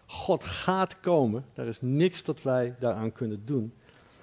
God 0.07 0.45
gaat 0.45 1.01
komen, 1.01 1.45
daar 1.55 1.67
is 1.67 1.81
niks 1.81 2.23
dat 2.23 2.43
wij 2.43 2.75
daaraan 2.79 3.13
kunnen 3.13 3.45
doen. 3.45 3.75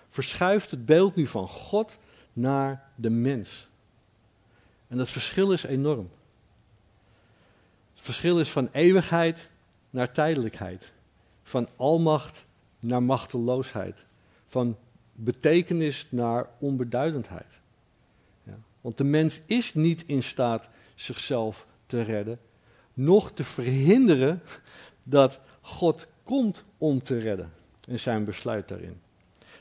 Verschuift 0.09 0.71
het 0.71 0.85
beeld 0.85 1.15
nu 1.15 1.27
van 1.27 1.47
God 1.47 1.97
naar 2.33 2.89
de 2.95 3.09
mens. 3.09 3.67
En 4.87 4.97
dat 4.97 5.09
verschil 5.09 5.51
is 5.51 5.63
enorm. 5.63 6.09
Het 7.93 8.03
verschil 8.03 8.39
is 8.39 8.49
van 8.49 8.69
eeuwigheid 8.71 9.47
naar 9.89 10.11
tijdelijkheid. 10.11 10.91
Van 11.43 11.67
almacht 11.75 12.45
naar 12.83 13.03
machteloosheid. 13.03 14.05
Van 14.47 14.77
betekenis 15.15 16.07
naar 16.09 16.47
onbeduidendheid. 16.59 17.59
Ja. 18.43 18.57
Want 18.81 18.97
de 18.97 19.03
mens 19.03 19.41
is 19.45 19.73
niet 19.73 20.03
in 20.05 20.23
staat 20.23 20.69
zichzelf 20.95 21.67
te 21.85 22.01
redden, 22.01 22.39
noch 22.93 23.31
te 23.31 23.43
verhinderen 23.43 24.41
dat 25.03 25.39
God 25.61 26.07
komt 26.23 26.63
om 26.77 27.03
te 27.03 27.19
redden. 27.19 27.53
En 27.87 27.99
zijn 27.99 28.23
besluit 28.23 28.67
daarin. 28.67 29.01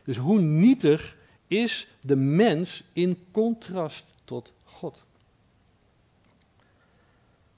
Dus 0.05 0.17
hoe 0.17 0.41
nietig 0.41 1.17
is 1.47 1.89
de 2.01 2.17
mens 2.17 2.85
in 2.93 3.19
contrast 3.31 4.05
tot 4.25 4.53
God? 4.65 5.05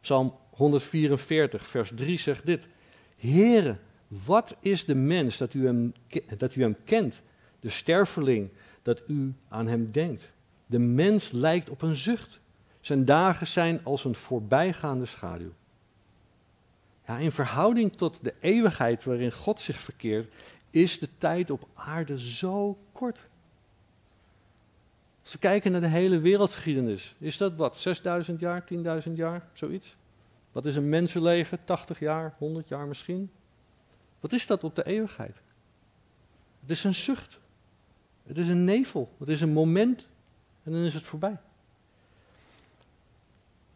Psalm 0.01 0.35
144, 0.51 1.67
vers 1.67 1.91
3 1.95 2.19
zegt 2.19 2.47
dit. 2.47 2.67
Heere, 3.17 3.77
wat 4.27 4.57
is 4.61 4.85
de 4.85 4.95
mens 4.95 5.37
dat 5.37 5.55
u, 5.55 5.67
hem, 5.67 5.93
dat 6.37 6.55
u 6.55 6.61
hem 6.61 6.77
kent? 6.85 7.21
De 7.61 7.69
sterfeling 7.69 8.49
dat 8.83 9.03
u 9.07 9.35
aan 9.49 9.67
hem 9.67 9.93
denkt. 9.93 10.33
De 10.67 10.79
mens 10.79 11.31
lijkt 11.31 11.71
op 11.71 11.83
een 11.83 11.95
zucht. 11.95 12.41
Zijn 12.81 13.05
dagen 13.05 13.47
zijn 13.47 13.81
als 13.85 14.05
een 14.05 14.15
voorbijgaande 14.15 15.07
schaduw. 15.07 15.53
Ja, 17.07 17.19
in 17.19 17.33
verhouding 17.33 17.97
tot 17.97 18.19
de 18.23 18.35
eeuwigheid 18.41 19.05
waarin 19.05 19.33
God 19.33 19.61
zich 19.61 19.81
verkeert, 19.81 20.33
is 20.71 20.99
de 20.99 21.09
tijd 21.19 21.51
op 21.51 21.69
aarde 21.75 22.21
zo 22.21 22.79
kort. 22.93 23.21
Als 25.23 25.33
we 25.33 25.39
kijken 25.39 25.73
naar 25.73 25.81
de 25.81 25.87
hele 25.87 26.19
wereldgeschiedenis, 26.19 27.15
is 27.19 27.37
dat 27.37 27.57
wat? 27.57 27.77
6000 27.77 28.41
jaar, 28.41 28.65
10.000 29.07 29.13
jaar, 29.13 29.49
zoiets? 29.53 29.97
Wat 30.53 30.67
is 30.67 30.77
een 30.77 30.89
mensenleven? 30.89 31.65
80 31.65 31.99
jaar, 31.99 32.35
100 32.39 32.69
jaar 32.69 32.87
misschien? 32.87 33.31
Wat 34.25 34.33
is 34.33 34.47
dat 34.47 34.65
op 34.65 34.75
de 34.75 34.85
eeuwigheid? 34.85 35.37
Het 36.61 36.71
is 36.71 36.85
een 36.85 36.95
zucht. 36.95 37.39
Het 38.27 38.37
is 38.37 38.49
een 38.49 38.65
nevel. 38.65 39.15
Het 39.19 39.29
is 39.29 39.41
een 39.41 39.53
moment 39.53 40.09
En 40.63 40.73
dan 40.73 40.81
is 40.81 40.95
het 40.95 41.03
voorbij. 41.03 41.37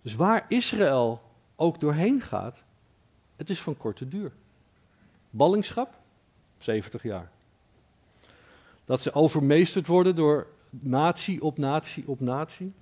Dus 0.03 0.15
waar 0.15 0.45
Israël 0.49 1.23
ook 1.57 1.81
doorheen 1.81 2.21
gaat, 2.21 2.59
het 3.37 3.51
is 3.51 3.61
van 3.61 3.77
korte 3.77 4.09
duur. 4.09 4.33
Ballingschap, 5.31 6.01
70 6.59 7.03
jaar. 7.03 7.31
Dat 8.85 9.01
ze 9.01 9.13
overmeesterd 9.13 9.87
worden 9.87 10.15
door 10.15 10.47
natie 10.71 11.43
op 11.43 11.59
natie 11.59 12.09
op 12.09 12.21
natie. 12.21 12.73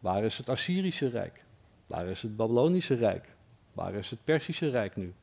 Waar 0.00 0.24
is 0.24 0.36
het 0.38 0.48
Assyrische 0.48 1.08
Rijk? 1.08 1.44
Waar 1.86 2.06
is 2.06 2.22
het 2.22 2.36
Babylonische 2.36 2.94
Rijk? 2.94 3.28
Waar 3.72 3.94
is 3.94 4.10
het 4.10 4.24
Persische 4.24 4.68
Rijk 4.68 4.96
nu? 4.96 5.14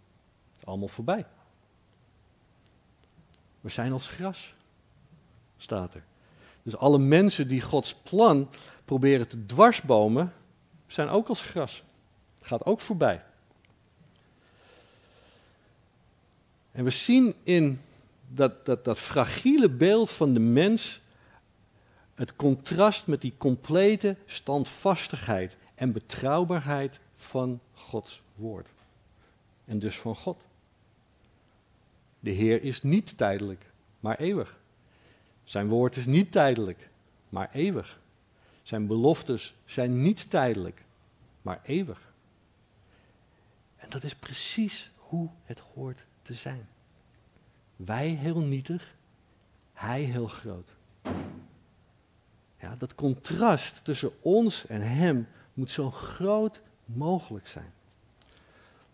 Allemaal 0.63 0.87
voorbij. 0.87 1.25
We 3.61 3.69
zijn 3.69 3.91
als 3.91 4.07
gras, 4.07 4.53
staat 5.57 5.93
er. 5.93 6.03
Dus 6.63 6.77
alle 6.77 6.97
mensen 6.97 7.47
die 7.47 7.61
Gods 7.61 7.95
plan 7.95 8.49
proberen 8.85 9.27
te 9.27 9.45
dwarsbomen, 9.45 10.33
zijn 10.87 11.09
ook 11.09 11.27
als 11.27 11.41
gras. 11.41 11.83
Gaat 12.41 12.65
ook 12.65 12.79
voorbij. 12.79 13.23
En 16.71 16.83
we 16.83 16.89
zien 16.89 17.35
in 17.43 17.81
dat, 18.27 18.65
dat, 18.65 18.85
dat 18.85 18.99
fragiele 18.99 19.69
beeld 19.69 20.09
van 20.09 20.33
de 20.33 20.39
mens 20.39 21.01
het 22.15 22.35
contrast 22.35 23.07
met 23.07 23.21
die 23.21 23.33
complete 23.37 24.15
standvastigheid 24.25 25.57
en 25.75 25.91
betrouwbaarheid 25.91 26.99
van 27.15 27.59
Gods 27.73 28.21
woord. 28.35 28.67
En 29.65 29.79
dus 29.79 29.97
van 29.97 30.15
God. 30.15 30.41
De 32.19 32.29
Heer 32.29 32.63
is 32.63 32.83
niet 32.83 33.17
tijdelijk, 33.17 33.71
maar 33.99 34.17
eeuwig. 34.17 34.57
Zijn 35.43 35.67
woord 35.67 35.95
is 35.95 36.05
niet 36.05 36.31
tijdelijk, 36.31 36.89
maar 37.29 37.49
eeuwig. 37.53 37.99
Zijn 38.63 38.87
beloftes 38.87 39.55
zijn 39.65 40.01
niet 40.01 40.29
tijdelijk, 40.29 40.83
maar 41.41 41.59
eeuwig. 41.63 42.13
En 43.75 43.89
dat 43.89 44.03
is 44.03 44.15
precies 44.15 44.91
hoe 44.95 45.29
het 45.43 45.59
hoort 45.59 46.05
te 46.21 46.33
zijn. 46.33 46.67
Wij 47.75 48.07
heel 48.07 48.39
nietig, 48.39 48.95
hij 49.73 50.01
heel 50.01 50.27
groot. 50.27 50.69
Ja, 52.59 52.75
dat 52.75 52.95
contrast 52.95 53.83
tussen 53.83 54.11
ons 54.21 54.65
en 54.65 54.81
hem 54.81 55.27
moet 55.53 55.71
zo 55.71 55.91
groot 55.91 56.61
mogelijk 56.85 57.47
zijn. 57.47 57.73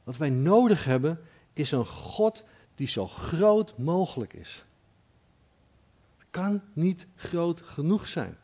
Wat 0.04 0.18
wij 0.18 0.30
nodig 0.30 0.86
hebben 0.86 1.20
is 1.54 1.72
een 1.72 1.86
God 1.86 2.44
die 2.76 2.88
zo 2.88 3.08
groot 3.08 3.78
mogelijk 3.78 4.34
is. 4.34 4.64
Kan 6.30 6.62
niet 6.74 7.06
groot 7.16 7.62
genoeg 7.62 8.08
zijn. 8.08 8.38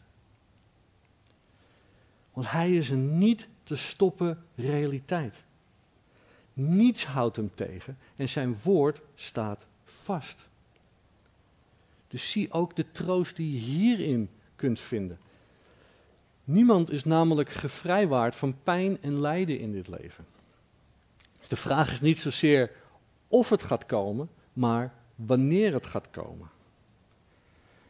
Want 2.34 2.52
hij 2.52 2.76
is 2.76 2.90
een 2.90 3.18
niet 3.18 3.48
te 3.64 3.76
stoppen 3.76 4.46
realiteit. 4.56 5.36
Niets 6.54 7.06
houdt 7.06 7.36
hem 7.36 7.56
tegen 7.56 7.98
en 8.16 8.30
zijn 8.30 8.58
woord 8.64 9.02
staat 9.16 9.66
vast. 9.86 10.48
Dus 12.08 12.32
zie 12.32 12.52
ook 12.52 12.76
de 12.76 12.92
troost 12.92 13.36
die 13.36 13.54
je 13.54 13.60
hierin 13.60 14.30
kunt 14.56 14.80
vinden. 14.80 15.20
Niemand 16.44 16.92
is 16.92 17.04
namelijk 17.04 17.50
gevrijwaard 17.50 18.36
van 18.36 18.58
pijn 18.64 19.02
en 19.02 19.20
lijden 19.20 19.60
in 19.60 19.72
dit 19.72 19.88
leven. 19.88 20.26
Dus 21.40 21.48
de 21.48 21.56
vraag 21.56 21.92
is 21.92 22.02
niet 22.02 22.20
zozeer 22.20 22.72
of 23.32 23.50
het 23.50 23.64
gaat 23.64 23.86
komen, 23.86 24.30
maar 24.54 24.94
wanneer 25.16 25.74
het 25.74 25.86
gaat 25.86 26.10
komen. 26.10 26.50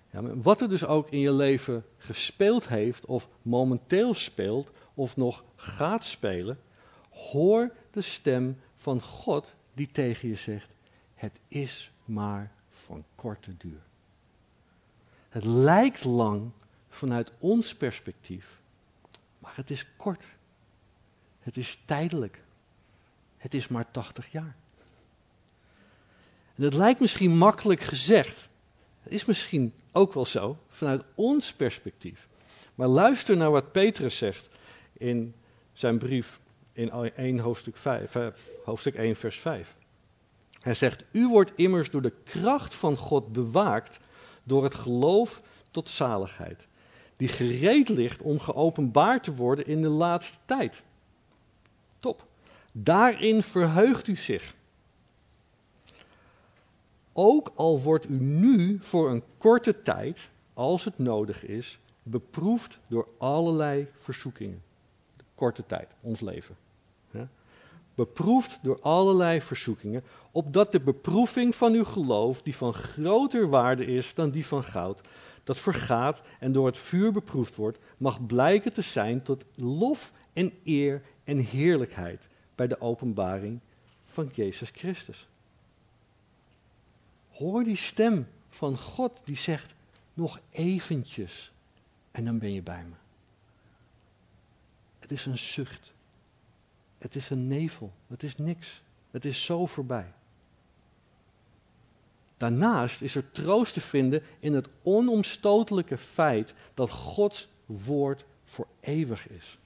Ja, 0.10 0.22
wat 0.36 0.62
er 0.62 0.70
dus 0.70 0.86
ook 0.86 1.10
in 1.10 1.20
je 1.20 1.34
leven 1.34 1.86
gespeeld 1.98 2.68
heeft, 2.68 3.06
of 3.06 3.28
momenteel 3.42 4.14
speelt, 4.14 4.72
of 4.94 5.18
nog 5.18 5.44
gaat 5.56 6.04
spelen, 6.04 6.60
hoor 7.10 7.74
de 7.92 8.02
stem 8.02 8.60
van 8.78 9.02
God 9.02 9.56
die 9.74 9.92
tegen 9.92 10.28
je 10.30 10.36
zegt: 10.36 10.70
Het 11.14 11.40
is 11.48 11.92
maar 12.06 12.52
van 12.70 13.04
korte 13.16 13.58
duur. 13.58 13.82
Het 15.30 15.44
lijkt 15.44 16.04
lang 16.04 16.52
vanuit 16.90 17.32
ons 17.40 17.76
perspectief, 17.76 18.60
maar 19.40 19.56
het 19.56 19.70
is 19.70 19.86
kort. 19.98 20.24
Het 21.40 21.58
is 21.58 21.82
tijdelijk. 21.86 22.44
Het 23.38 23.54
is 23.54 23.68
maar 23.68 23.92
80 23.92 24.32
jaar. 24.32 24.56
Dat 26.56 26.74
lijkt 26.74 27.00
misschien 27.00 27.38
makkelijk 27.38 27.82
gezegd. 27.82 28.50
Dat 29.04 29.14
is 29.14 29.26
misschien 29.26 29.74
ook 29.92 30.14
wel 30.14 30.26
zo 30.26 30.58
vanuit 30.70 31.04
ons 31.16 31.54
perspectief. 31.54 32.28
Maar 32.76 32.88
luister 32.88 33.38
naar 33.38 33.52
wat 33.52 33.72
Petrus 33.72 34.18
zegt 34.18 34.48
in 34.94 35.36
zijn 35.74 35.98
brief 35.98 36.40
in 36.74 36.92
1 37.16 37.40
hoofdstuk, 37.40 37.78
5, 37.78 38.16
eh, 38.16 38.28
hoofdstuk 38.64 38.96
1 38.96 39.16
vers 39.16 39.40
5. 39.40 39.76
Hij 40.62 40.74
zegt, 40.74 41.06
u 41.12 41.28
wordt 41.28 41.52
immers 41.56 41.90
door 41.90 42.02
de 42.02 42.14
kracht 42.24 42.76
van 42.76 42.98
God 42.98 43.32
bewaakt 43.32 44.00
door 44.44 44.64
het 44.64 44.76
geloof 44.76 45.42
tot 45.72 45.90
zaligheid, 45.90 46.68
die 47.18 47.28
gereed 47.28 47.90
ligt 47.90 48.22
om 48.22 48.40
geopenbaard 48.40 49.24
te 49.24 49.36
worden 49.36 49.66
in 49.66 49.82
de 49.82 49.90
laatste 49.90 50.38
tijd. 50.46 50.84
Top. 52.00 52.28
Daarin 52.74 53.44
verheugt 53.44 54.08
u 54.08 54.16
zich. 54.16 54.54
Ook 57.14 57.52
al 57.56 57.82
wordt 57.82 58.10
u 58.10 58.20
nu 58.20 58.78
voor 58.82 59.10
een 59.10 59.24
korte 59.38 59.82
tijd, 59.82 60.30
als 60.54 60.86
het 60.86 60.98
nodig 60.98 61.46
is, 61.46 61.80
beproefd 62.04 62.80
door 62.88 63.08
allerlei 63.18 63.88
verzoekingen. 63.98 64.62
De 65.18 65.24
korte 65.36 65.66
tijd, 65.66 65.88
ons 66.02 66.20
leven. 66.20 66.56
Beproefd 67.96 68.60
door 68.62 68.80
allerlei 68.82 69.42
verzoekingen, 69.42 70.04
opdat 70.32 70.72
de 70.72 70.80
beproeving 70.80 71.56
van 71.56 71.74
uw 71.74 71.84
geloof, 71.84 72.42
die 72.42 72.56
van 72.56 72.74
groter 72.74 73.50
waarde 73.50 73.86
is 73.86 74.14
dan 74.14 74.30
die 74.30 74.46
van 74.46 74.64
goud, 74.64 75.02
dat 75.44 75.58
vergaat 75.58 76.22
en 76.40 76.52
door 76.52 76.66
het 76.66 76.78
vuur 76.78 77.12
beproefd 77.12 77.56
wordt, 77.56 77.78
mag 77.98 78.26
blijken 78.26 78.74
te 78.74 78.82
zijn 78.82 79.24
tot 79.24 79.46
lof 79.56 80.14
en 80.34 80.54
eer 80.64 81.02
en 81.24 81.38
heerlijkheid 81.38 82.28
bij 82.56 82.68
de 82.68 82.82
openbaring 82.82 83.60
van 84.06 84.30
Jezus 84.34 84.70
Christus. 84.70 85.28
Hoor 87.32 87.64
die 87.64 87.76
stem 87.76 88.28
van 88.50 88.78
God 88.78 89.22
die 89.24 89.36
zegt, 89.36 89.74
nog 90.14 90.40
eventjes 90.52 91.52
en 92.12 92.26
dan 92.26 92.40
ben 92.40 92.54
je 92.54 92.62
bij 92.62 92.84
me. 92.90 92.96
Het 95.00 95.12
is 95.12 95.26
een 95.26 95.38
zucht. 95.38 95.94
Het 96.98 97.16
is 97.16 97.30
een 97.30 97.48
nevel. 97.48 97.92
Het 98.08 98.24
is 98.24 98.38
niks. 98.38 98.82
Het 99.12 99.26
is 99.26 99.46
zo 99.46 99.66
voorbij. 99.66 100.14
Daarnaast 102.38 103.02
is 103.02 103.16
er 103.16 103.32
troost 103.32 103.74
te 103.74 103.82
vinden 103.82 104.24
in 104.40 104.54
het 104.54 104.70
onomstotelijke 104.84 105.98
feit 105.98 106.54
dat 106.74 106.90
Gods 106.90 107.50
woord 107.66 108.26
voor 108.46 108.68
eeuwig 108.80 109.30
is. 109.30 109.58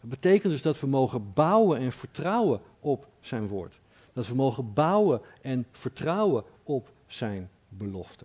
Dat 0.00 0.10
betekent 0.10 0.52
dus 0.52 0.62
dat 0.62 0.80
we 0.80 0.86
mogen 0.86 1.32
bouwen 1.32 1.78
en 1.78 1.92
vertrouwen 1.92 2.60
op 2.80 3.06
zijn 3.20 3.48
woord. 3.48 3.78
Dat 4.14 4.26
we 4.26 4.34
mogen 4.34 4.72
bouwen 4.72 5.20
en 5.42 5.66
vertrouwen 5.72 6.44
op 6.62 6.92
zijn 7.06 7.50
belofte. 7.68 8.24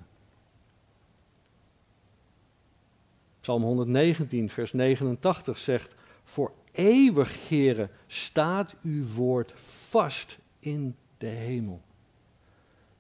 Psalm 3.40 3.64
119, 3.64 4.50
vers 4.50 4.74
89 4.74 5.58
zegt: 5.58 5.96
Voor 6.24 6.52
eeuwig, 6.72 7.50
Heere, 7.50 7.90
staat 8.08 8.76
uw 8.82 9.06
woord 9.06 9.54
vast 9.66 10.38
in 10.60 10.96
de 11.18 11.28
hemel. 11.28 11.82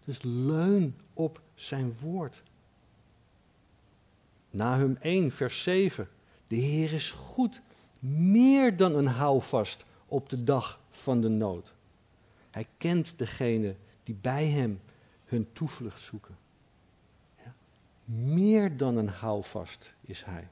Dus 0.06 0.19
leun 0.21 0.95
op 1.13 1.41
zijn 1.56 1.93
woord. 2.02 2.41
Nahum 4.49 4.97
1, 5.02 5.32
vers 5.32 5.63
7. 5.63 6.10
De 6.47 6.56
Heer 6.56 6.93
is 6.93 7.12
goed, 7.12 7.62
meer 7.99 8.78
dan 8.78 8.95
een 8.95 9.08
houvast 9.08 9.86
op 10.08 10.30
de 10.30 10.43
dag 10.43 10.80
van 10.89 11.21
de 11.21 11.30
nood. 11.30 11.73
Hij 12.60 12.67
kent 12.78 13.13
degene 13.17 13.76
die 14.04 14.15
bij 14.22 14.48
hem 14.48 14.82
hun 15.26 15.48
toevlucht 15.54 16.02
zoeken. 16.02 16.38
Ja. 17.43 17.54
Meer 18.06 18.78
dan 18.78 18.98
een 18.98 19.10
houvast 19.10 19.93
is 20.02 20.24
hij. 20.26 20.48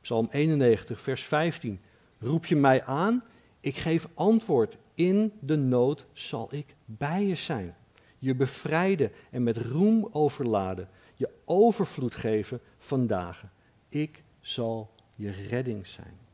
Psalm 0.00 0.28
91, 0.30 1.00
vers 1.00 1.24
15. 1.24 1.80
Roep 2.18 2.46
je 2.46 2.56
mij 2.56 2.84
aan, 2.84 3.24
ik 3.60 3.76
geef 3.76 4.08
antwoord. 4.14 4.76
In 4.94 5.32
de 5.40 5.56
nood 5.56 6.06
zal 6.12 6.54
ik 6.54 6.74
bij 6.84 7.24
je 7.24 7.34
zijn. 7.34 7.76
Je 8.18 8.34
bevrijden 8.34 9.12
en 9.30 9.42
met 9.42 9.56
roem 9.56 10.08
overladen. 10.12 10.88
Je 11.14 11.30
overvloed 11.44 12.14
geven 12.14 12.60
van 12.78 13.06
dagen. 13.06 13.50
Ik 13.88 14.22
zal 14.40 14.90
je 15.14 15.30
redding 15.30 15.86
zijn. 15.86 16.25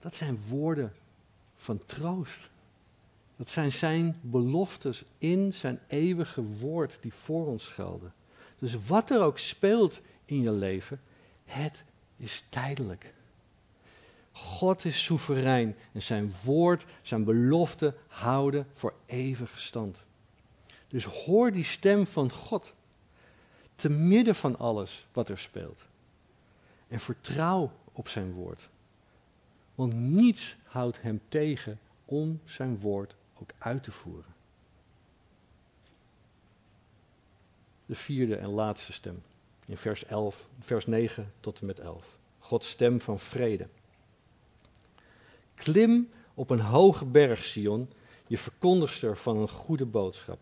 Dat 0.00 0.14
zijn 0.14 0.38
woorden 0.48 0.92
van 1.56 1.78
troost. 1.86 2.48
Dat 3.36 3.50
zijn 3.50 3.72
zijn 3.72 4.18
beloftes 4.20 5.04
in 5.18 5.52
zijn 5.52 5.80
eeuwige 5.86 6.42
woord 6.42 6.98
die 7.00 7.12
voor 7.12 7.46
ons 7.46 7.68
gelden. 7.68 8.12
Dus 8.58 8.86
wat 8.86 9.10
er 9.10 9.22
ook 9.22 9.38
speelt 9.38 10.00
in 10.24 10.42
je 10.42 10.52
leven, 10.52 11.00
het 11.44 11.84
is 12.16 12.44
tijdelijk. 12.48 13.12
God 14.32 14.84
is 14.84 15.04
soeverein 15.04 15.76
en 15.92 16.02
zijn 16.02 16.32
woord, 16.44 16.84
zijn 17.02 17.24
belofte 17.24 17.94
houden 18.06 18.66
voor 18.74 18.94
eeuwig 19.06 19.58
stand. 19.58 20.04
Dus 20.88 21.04
hoor 21.04 21.52
die 21.52 21.64
stem 21.64 22.06
van 22.06 22.32
God 22.32 22.74
te 23.76 23.88
midden 23.88 24.34
van 24.34 24.58
alles 24.58 25.06
wat 25.12 25.28
er 25.28 25.38
speelt. 25.38 25.80
En 26.88 27.00
vertrouw 27.00 27.72
op 27.92 28.08
zijn 28.08 28.32
woord. 28.32 28.68
Want 29.80 29.94
niets 29.94 30.56
houdt 30.64 31.02
hem 31.02 31.20
tegen 31.28 31.80
om 32.04 32.40
zijn 32.44 32.80
woord 32.80 33.14
ook 33.34 33.50
uit 33.58 33.82
te 33.82 33.90
voeren. 33.90 34.34
De 37.86 37.94
vierde 37.94 38.36
en 38.36 38.48
laatste 38.48 38.92
stem. 38.92 39.22
In 39.66 39.76
vers, 39.76 40.04
11, 40.04 40.48
vers 40.58 40.86
9 40.86 41.32
tot 41.40 41.60
en 41.60 41.66
met 41.66 41.78
11. 41.78 42.18
Gods 42.38 42.68
stem 42.68 43.00
van 43.00 43.18
vrede. 43.18 43.68
Klim 45.54 46.10
op 46.34 46.50
een 46.50 46.60
hoge 46.60 47.04
berg, 47.04 47.44
Sion, 47.44 47.90
je 48.26 48.38
verkondigster 48.38 49.16
van 49.16 49.36
een 49.36 49.48
goede 49.48 49.86
boodschap. 49.86 50.38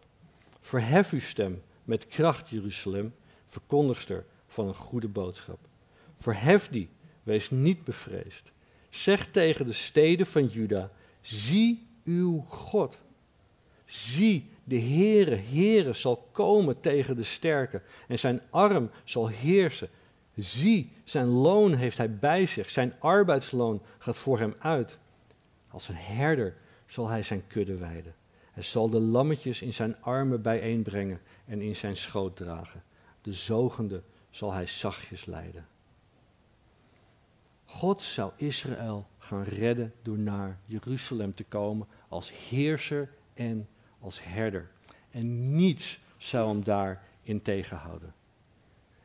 Verhef 0.61 1.13
uw 1.13 1.21
stem 1.21 1.63
met 1.85 2.07
kracht, 2.07 2.49
Jeruzalem, 2.51 3.15
verkondigster 3.47 4.25
van 4.47 4.69
een 4.69 4.75
goede 4.75 5.09
boodschap. 5.09 5.59
Verhef 6.17 6.69
die, 6.69 6.89
wees 7.23 7.51
niet 7.51 7.85
bevreesd. 7.85 8.53
Zeg 8.99 9.27
tegen 9.27 9.67
de 9.67 9.73
steden 9.73 10.27
van 10.27 10.47
Juda, 10.47 10.91
zie 11.21 11.87
uw 12.05 12.45
God. 12.49 12.99
Zie, 13.85 14.51
de 14.65 14.81
Heere, 14.81 15.37
Heere 15.37 15.93
zal 15.93 16.29
komen 16.33 16.81
tegen 16.81 17.17
de 17.17 17.23
sterken 17.23 17.83
en 18.09 18.19
zijn 18.19 18.41
arm 18.51 18.91
zal 19.05 19.29
heersen. 19.29 19.89
Zie, 20.35 20.93
zijn 21.05 21.27
loon 21.27 21.75
heeft 21.75 21.97
hij 21.97 22.17
bij 22.17 22.47
zich, 22.47 22.71
zijn 22.71 22.95
arbeidsloon 22.99 23.83
gaat 23.99 24.17
voor 24.17 24.39
hem 24.39 24.55
uit. 24.59 24.99
Als 25.69 25.89
een 25.89 25.97
herder 25.97 26.55
zal 26.87 27.09
hij 27.09 27.23
zijn 27.23 27.47
kudde 27.47 27.77
weiden. 27.77 28.15
Hij 28.53 28.63
zal 28.63 28.91
de 28.91 29.01
lammetjes 29.01 29.63
in 29.63 29.75
zijn 29.75 29.97
armen 30.01 30.43
bijeenbrengen 30.43 31.21
en 31.45 31.61
in 31.61 31.77
zijn 31.77 31.97
schoot 31.97 32.37
dragen. 32.37 32.83
De 33.23 33.33
zogende 33.33 34.03
zal 34.31 34.53
hij 34.53 34.67
zachtjes 34.67 35.25
leiden. 35.25 35.67
God 37.71 38.03
zou 38.03 38.33
Israël 38.37 39.07
gaan 39.19 39.43
redden 39.43 39.93
door 40.03 40.19
naar 40.19 40.59
Jeruzalem 40.65 41.35
te 41.35 41.45
komen 41.45 41.87
als 42.09 42.33
heerser 42.49 43.11
en 43.35 43.69
als 44.01 44.21
herder. 44.23 44.71
En 45.11 45.55
niets 45.55 45.99
zou 46.17 46.49
hem 46.49 46.65
daarin 46.65 47.43
tegenhouden. 47.43 48.15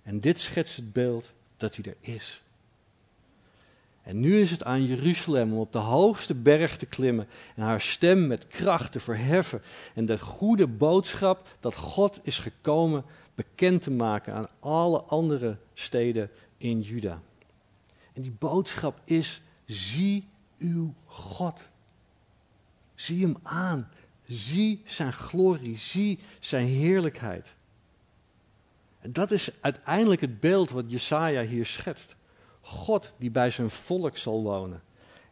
En 0.04 0.19
dit 0.19 0.39
schetst 0.39 0.76
het 0.76 0.93
beeld 0.93 1.32
dat 1.58 1.76
hij 1.76 1.86
er 1.86 2.13
is. 2.13 2.41
En 4.02 4.19
nu 4.19 4.39
is 4.39 4.52
het 4.52 4.63
aan 4.63 4.86
Jeruzalem 4.86 5.54
om 5.54 5.60
op 5.60 5.71
de 5.71 5.78
hoogste 5.78 6.34
berg 6.34 6.78
te 6.78 6.86
klimmen 6.86 7.28
en 7.56 7.63
haar 7.63 7.82
stem 7.82 8.28
met 8.28 8.47
kracht 8.47 8.91
te 8.91 8.99
verheffen 8.99 9.62
en 9.95 10.06
de 10.06 10.19
goede 10.19 10.67
boodschap 10.67 11.47
dat 11.60 11.76
God 11.76 12.19
is 12.23 12.39
gekomen 12.39 13.06
bekend 13.36 13.82
te 13.82 13.91
maken 13.91 14.34
aan 14.34 14.49
alle 14.60 15.02
andere 15.02 15.58
steden 15.73 16.30
in 16.58 16.82
Juda. 16.82 17.21
En 18.13 18.21
die 18.21 18.36
boodschap 18.39 19.02
is: 19.04 19.41
zie 19.65 20.28
uw 20.58 20.93
God. 21.06 21.63
Zie 22.95 23.23
hem 23.23 23.36
aan. 23.43 23.89
Zie 24.26 24.82
zijn 24.86 25.13
glorie. 25.13 25.78
Zie 25.78 26.19
zijn 26.39 26.67
heerlijkheid. 26.67 27.56
En 28.99 29.13
dat 29.13 29.32
is 29.32 29.52
uiteindelijk 29.62 30.21
het 30.21 30.39
beeld 30.39 30.69
wat 30.69 30.91
Jesaja 30.91 31.41
hier 31.41 31.65
schetst. 31.65 32.15
God 32.62 33.13
die 33.17 33.32
bij 33.32 33.49
zijn 33.49 33.69
volk 33.69 34.17
zal 34.17 34.43
wonen 34.43 34.82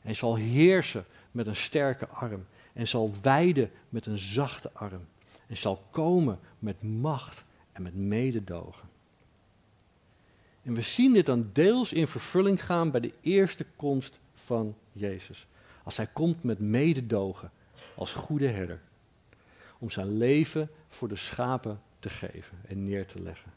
en 0.02 0.16
zal 0.16 0.36
heersen 0.36 1.06
met 1.32 1.48
een 1.48 1.56
sterke 1.56 2.08
arm 2.08 2.46
en 2.74 2.88
zal 2.88 3.14
wijden 3.22 3.72
met 3.90 4.06
een 4.06 4.18
zachte 4.18 4.72
arm 4.74 5.08
en 5.48 5.58
zal 5.58 5.84
komen 5.92 6.40
met 6.60 6.84
macht 6.84 7.44
en 7.72 7.82
met 7.82 7.96
mededogen. 7.96 8.90
En 10.64 10.74
we 10.74 10.82
zien 10.82 11.14
dit 11.14 11.26
dan 11.26 11.50
deels 11.54 11.94
in 11.94 12.08
vervulling 12.08 12.66
gaan 12.66 12.92
bij 12.92 13.00
de 13.00 13.14
eerste 13.22 13.66
komst 13.76 14.20
van 14.34 14.76
Jezus. 14.92 15.48
Als 15.84 15.98
hij 15.98 16.08
komt 16.08 16.44
met 16.44 16.60
mededogen 16.60 17.52
als 17.96 18.14
goede 18.14 18.48
herder. 18.48 18.82
Om 19.80 19.90
zijn 19.90 20.18
leven 20.18 20.70
voor 20.88 21.08
de 21.08 21.16
schapen 21.16 21.82
te 22.00 22.10
geven 22.10 22.58
en 22.68 22.84
neer 22.84 23.06
te 23.06 23.22
leggen. 23.22 23.52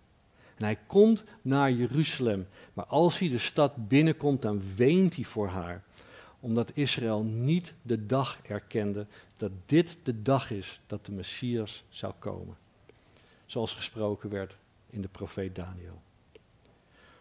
En 0.57 0.65
hij 0.65 0.79
komt 0.87 1.25
naar 1.43 1.73
Jeruzalem. 1.73 2.47
Maar 2.73 2.87
als 2.87 3.19
hij 3.19 3.29
de 3.29 3.39
stad 3.39 3.89
binnenkomt, 3.89 4.43
dan 4.43 4.63
weent 4.77 5.15
hij 5.15 5.25
voor 5.25 5.49
haar. 5.49 5.83
Omdat 6.41 6.71
Israël 6.75 7.23
niet 7.23 7.73
de 7.83 8.07
dag 8.07 8.39
erkende 8.43 9.07
dat 9.37 9.51
dit 9.67 9.97
de 10.03 10.23
dag 10.23 10.51
is 10.51 10.81
dat 10.87 11.07
de 11.07 11.13
Messias 11.13 11.85
zou 11.89 12.13
komen. 12.19 12.57
Zoals 13.47 13.73
gesproken 13.73 14.31
werd 14.31 14.57
in 14.91 15.01
de 15.01 15.09
profeet 15.09 15.55
Daniel. 15.55 16.03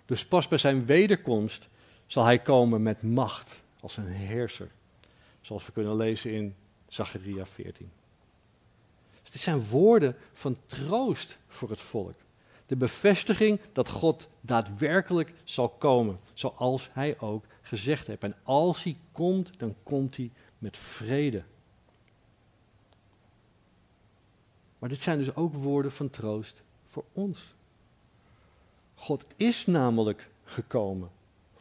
Dus 0.05 0.25
pas 0.25 0.47
bij 0.47 0.57
zijn 0.57 0.85
wederkomst 0.85 1.69
zal 2.05 2.23
hij 2.23 2.39
komen 2.39 2.83
met 2.83 3.01
macht 3.01 3.61
als 3.79 3.97
een 3.97 4.07
heerser. 4.07 4.71
Zoals 5.41 5.65
we 5.65 5.71
kunnen 5.71 5.95
lezen 5.95 6.31
in 6.31 6.55
Zacharia 6.87 7.45
14. 7.45 7.91
Dus 9.21 9.31
dit 9.31 9.41
zijn 9.41 9.65
woorden 9.65 10.15
van 10.33 10.57
troost 10.65 11.37
voor 11.47 11.69
het 11.69 11.81
volk. 11.81 12.15
De 12.65 12.75
bevestiging 12.75 13.59
dat 13.71 13.89
God 13.89 14.27
daadwerkelijk 14.41 15.33
zal 15.43 15.69
komen, 15.69 16.19
zoals 16.33 16.89
hij 16.91 17.19
ook 17.19 17.45
gezegd 17.61 18.07
heeft. 18.07 18.23
En 18.23 18.35
als 18.43 18.83
hij 18.83 18.97
komt, 19.11 19.59
dan 19.59 19.75
komt 19.83 20.17
hij 20.17 20.31
met 20.57 20.77
vrede. 20.77 21.43
Maar 24.79 24.89
dit 24.89 25.01
zijn 25.01 25.17
dus 25.17 25.35
ook 25.35 25.53
woorden 25.53 25.91
van 25.91 26.09
troost 26.09 26.61
voor 26.87 27.03
ons. 27.11 27.53
God 28.95 29.25
is 29.35 29.65
namelijk 29.65 30.29
gekomen 30.43 31.09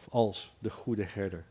als 0.08 0.52
de 0.58 0.70
goede 0.70 1.04
herder 1.04 1.44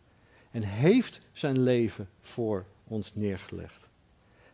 en 0.52 0.64
heeft 0.64 1.22
zijn 1.32 1.64
leven 1.64 2.10
voor 2.22 2.66
ons 2.88 3.16
neergelegd. 3.16 3.90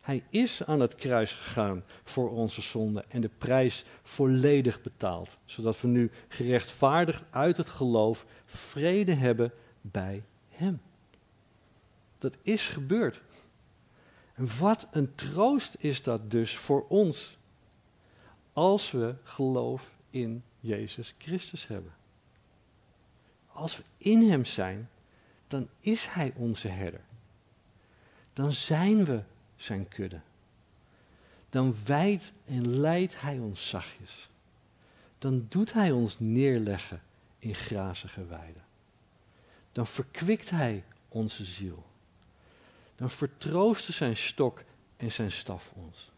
Hij 0.02 0.24
is 0.30 0.64
aan 0.64 0.80
het 0.80 0.96
kruis 0.96 1.34
gegaan 1.34 1.84
voor 2.04 2.30
onze 2.30 2.62
zonde 2.62 3.04
en 3.08 3.22
de 3.22 3.30
prijs 3.38 3.86
volledig 4.04 4.82
betaald, 4.82 5.38
zodat 5.46 5.82
we 5.82 5.88
nu 5.88 6.12
gerechtvaardigd 6.28 7.24
uit 7.30 7.58
het 7.58 7.70
geloof 7.70 8.26
vrede 8.46 9.14
hebben 9.14 9.52
bij 9.82 10.24
Hem. 10.50 10.82
Dat 12.18 12.38
is 12.42 12.68
gebeurd. 12.68 13.22
En 14.34 14.58
wat 14.60 14.88
een 14.92 15.16
troost 15.16 15.76
is 15.80 16.04
dat 16.04 16.32
dus 16.32 16.58
voor 16.58 16.86
ons, 16.88 17.38
als 18.54 18.92
we 18.92 19.16
geloof 19.24 19.96
in 20.10 20.44
Jezus 20.68 21.14
Christus 21.18 21.68
hebben. 21.68 21.94
Als 23.52 23.78
we 23.78 23.84
in 23.98 24.30
Hem 24.30 24.46
zijn, 24.46 24.90
dan 25.48 25.68
is 25.80 26.06
Hij 26.06 26.34
onze 26.36 26.68
herder. 26.68 27.02
Dan 28.34 28.52
zijn 28.52 29.06
we 29.06 29.22
Zijn 29.56 29.88
kudde. 29.88 30.20
Dan 31.50 31.76
wijdt 31.86 32.32
en 32.46 32.80
leidt 32.80 33.22
Hij 33.22 33.38
ons 33.38 33.70
zachtjes. 33.70 34.30
Dan 35.18 35.46
doet 35.50 35.74
Hij 35.74 35.92
ons 35.92 36.20
neerleggen 36.20 37.02
in 37.40 37.56
grazige 37.56 38.26
weiden. 38.26 38.64
Dan 39.72 39.88
verkwikt 39.88 40.50
Hij 40.50 40.84
onze 41.08 41.46
ziel. 41.46 41.86
Dan 42.96 43.10
vertroosten 43.10 43.94
Zijn 43.94 44.18
stok 44.18 44.64
en 44.98 45.12
Zijn 45.12 45.32
staf 45.32 45.72
ons. 45.76 46.12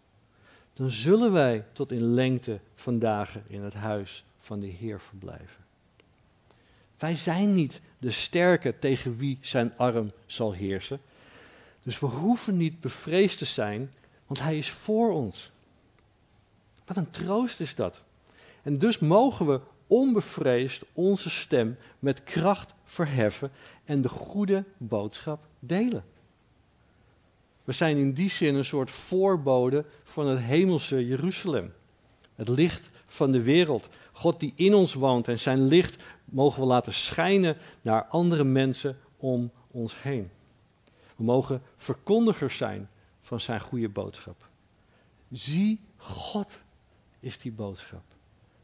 Dan 0.73 0.91
zullen 0.91 1.31
wij 1.31 1.65
tot 1.73 1.91
in 1.91 2.03
lengte 2.03 2.59
van 2.75 2.99
dagen 2.99 3.43
in 3.47 3.61
het 3.61 3.73
huis 3.73 4.23
van 4.39 4.59
de 4.59 4.67
Heer 4.67 4.99
verblijven. 4.99 5.65
Wij 6.97 7.15
zijn 7.15 7.53
niet 7.53 7.81
de 7.97 8.11
sterke 8.11 8.79
tegen 8.79 9.17
wie 9.17 9.37
zijn 9.41 9.77
arm 9.77 10.11
zal 10.25 10.51
heersen. 10.51 11.01
Dus 11.83 11.99
we 11.99 12.05
hoeven 12.05 12.57
niet 12.57 12.79
bevreesd 12.79 13.37
te 13.37 13.45
zijn, 13.45 13.93
want 14.27 14.39
Hij 14.39 14.57
is 14.57 14.69
voor 14.69 15.11
ons. 15.11 15.51
Wat 16.85 16.97
een 16.97 17.09
troost 17.09 17.59
is 17.59 17.75
dat. 17.75 18.03
En 18.61 18.77
dus 18.77 18.99
mogen 18.99 19.47
we 19.47 19.59
onbevreesd 19.87 20.85
onze 20.93 21.29
stem 21.29 21.77
met 21.99 22.23
kracht 22.23 22.73
verheffen 22.83 23.51
en 23.85 24.01
de 24.01 24.09
goede 24.09 24.63
boodschap 24.77 25.45
delen. 25.59 26.03
We 27.63 27.71
zijn 27.71 27.97
in 27.97 28.13
die 28.13 28.29
zin 28.29 28.55
een 28.55 28.65
soort 28.65 28.91
voorbode 28.91 29.85
van 30.03 30.27
het 30.27 30.39
hemelse 30.39 31.05
Jeruzalem. 31.05 31.73
Het 32.35 32.47
licht 32.49 32.89
van 33.05 33.31
de 33.31 33.43
wereld. 33.43 33.89
God 34.19 34.39
die 34.39 34.53
in 34.55 34.73
ons 34.73 34.93
woont 34.93 35.27
en 35.27 35.39
zijn 35.39 35.67
licht 35.67 36.03
mogen 36.25 36.61
we 36.61 36.67
laten 36.67 36.93
schijnen 36.93 37.57
naar 37.81 38.05
andere 38.05 38.43
mensen 38.43 38.97
om 39.17 39.51
ons 39.71 40.01
heen. 40.01 40.29
We 41.15 41.23
mogen 41.23 41.61
verkondigers 41.75 42.57
zijn 42.57 42.89
van 43.21 43.39
zijn 43.39 43.61
goede 43.61 43.89
boodschap. 43.89 44.47
Zie, 45.31 45.79
God 45.97 46.59
is 47.19 47.37
die 47.37 47.51
boodschap. 47.51 48.03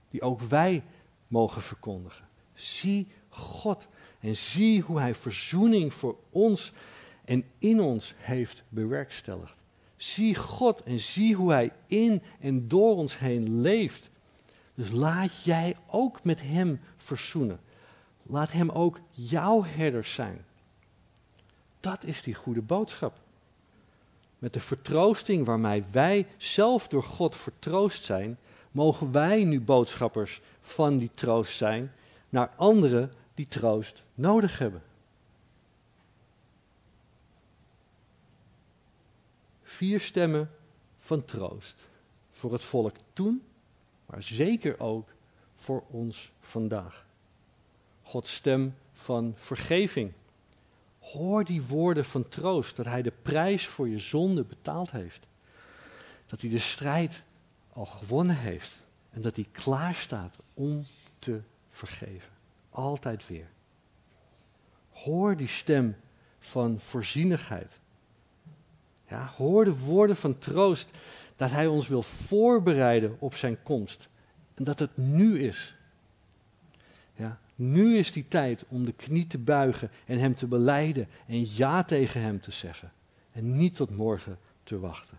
die 0.09 0.21
ook 0.21 0.41
wij 0.41 0.83
mogen 1.27 1.61
verkondigen. 1.61 2.27
Zie 2.53 3.07
God 3.29 3.87
en 4.19 4.35
zie 4.35 4.81
hoe 4.81 4.99
Hij 4.99 5.15
verzoening 5.15 5.93
voor 5.93 6.17
ons 6.29 6.71
en 7.25 7.43
in 7.59 7.81
ons 7.81 8.13
heeft 8.17 8.63
bewerkstelligd. 8.69 9.55
Zie 9.95 10.35
God 10.35 10.83
en 10.83 10.99
zie 10.99 11.35
hoe 11.35 11.51
Hij 11.51 11.71
in 11.87 12.21
en 12.39 12.67
door 12.67 12.95
ons 12.95 13.19
heen 13.19 13.61
leeft. 13.61 14.09
Dus 14.75 14.91
laat 14.91 15.43
jij 15.43 15.77
ook 15.87 16.23
met 16.23 16.41
Hem 16.41 16.79
verzoenen. 16.97 17.59
Laat 18.23 18.51
Hem 18.51 18.69
ook 18.69 18.99
jouw 19.11 19.63
herder 19.63 20.05
zijn. 20.05 20.45
Dat 21.79 22.03
is 22.03 22.21
die 22.21 22.33
goede 22.33 22.61
boodschap. 22.61 23.17
Met 24.39 24.53
de 24.53 24.59
vertroosting 24.59 25.45
waarmee 25.45 25.83
wij 25.91 26.27
zelf 26.37 26.87
door 26.87 27.03
God 27.03 27.35
vertroost 27.35 28.03
zijn, 28.03 28.37
mogen 28.71 29.11
wij 29.11 29.43
nu 29.43 29.61
boodschappers 29.61 30.41
van 30.61 30.97
die 30.97 31.11
troost 31.13 31.57
zijn 31.57 31.91
naar 32.29 32.51
anderen 32.55 33.11
die 33.33 33.47
troost 33.47 34.03
nodig 34.13 34.59
hebben. 34.59 34.81
Vier 39.63 39.99
stemmen 39.99 40.51
van 40.99 41.25
troost 41.25 41.83
voor 42.29 42.53
het 42.53 42.63
volk 42.63 42.95
toen, 43.13 43.43
maar 44.05 44.23
zeker 44.23 44.79
ook 44.79 45.09
voor 45.55 45.83
ons 45.89 46.31
vandaag. 46.39 47.05
Gods 48.01 48.33
stem 48.33 48.75
van 48.93 49.33
vergeving. 49.35 50.11
Hoor 50.99 51.43
die 51.43 51.63
woorden 51.63 52.05
van 52.05 52.29
troost, 52.29 52.75
dat 52.75 52.85
Hij 52.85 53.01
de 53.01 53.13
prijs 53.21 53.67
voor 53.67 53.89
je 53.89 53.99
zonde 53.99 54.43
betaald 54.43 54.91
heeft. 54.91 55.27
Dat 56.25 56.41
Hij 56.41 56.49
de 56.49 56.59
strijd 56.59 57.23
al 57.73 57.85
gewonnen 57.85 58.37
heeft 58.37 58.79
en 59.09 59.21
dat 59.21 59.35
Hij 59.35 59.47
klaar 59.51 59.95
staat 59.95 60.37
om 60.53 60.85
te 61.19 61.41
vergeven. 61.69 62.29
Altijd 62.69 63.27
weer. 63.27 63.47
Hoor 64.89 65.35
die 65.35 65.47
stem 65.47 65.95
van 66.39 66.79
voorzienigheid. 66.79 67.79
Ja, 69.07 69.33
hoor 69.37 69.65
de 69.65 69.77
woorden 69.77 70.15
van 70.15 70.37
troost 70.37 70.97
dat 71.35 71.51
Hij 71.51 71.67
ons 71.67 71.87
wil 71.87 72.01
voorbereiden 72.01 73.15
op 73.19 73.35
Zijn 73.35 73.63
komst. 73.63 74.09
En 74.53 74.63
dat 74.63 74.79
het 74.79 74.97
nu 74.97 75.39
is. 75.39 75.75
Ja, 77.13 77.39
nu 77.55 77.97
is 77.97 78.11
die 78.11 78.27
tijd 78.27 78.65
om 78.67 78.85
de 78.85 78.93
knie 78.93 79.27
te 79.27 79.37
buigen 79.37 79.91
en 80.05 80.17
Hem 80.17 80.35
te 80.35 80.47
beleiden 80.47 81.07
en 81.27 81.55
ja 81.55 81.83
tegen 81.83 82.21
Hem 82.21 82.39
te 82.39 82.51
zeggen. 82.51 82.91
En 83.31 83.57
niet 83.57 83.75
tot 83.75 83.89
morgen 83.89 84.37
te 84.63 84.79
wachten. 84.79 85.17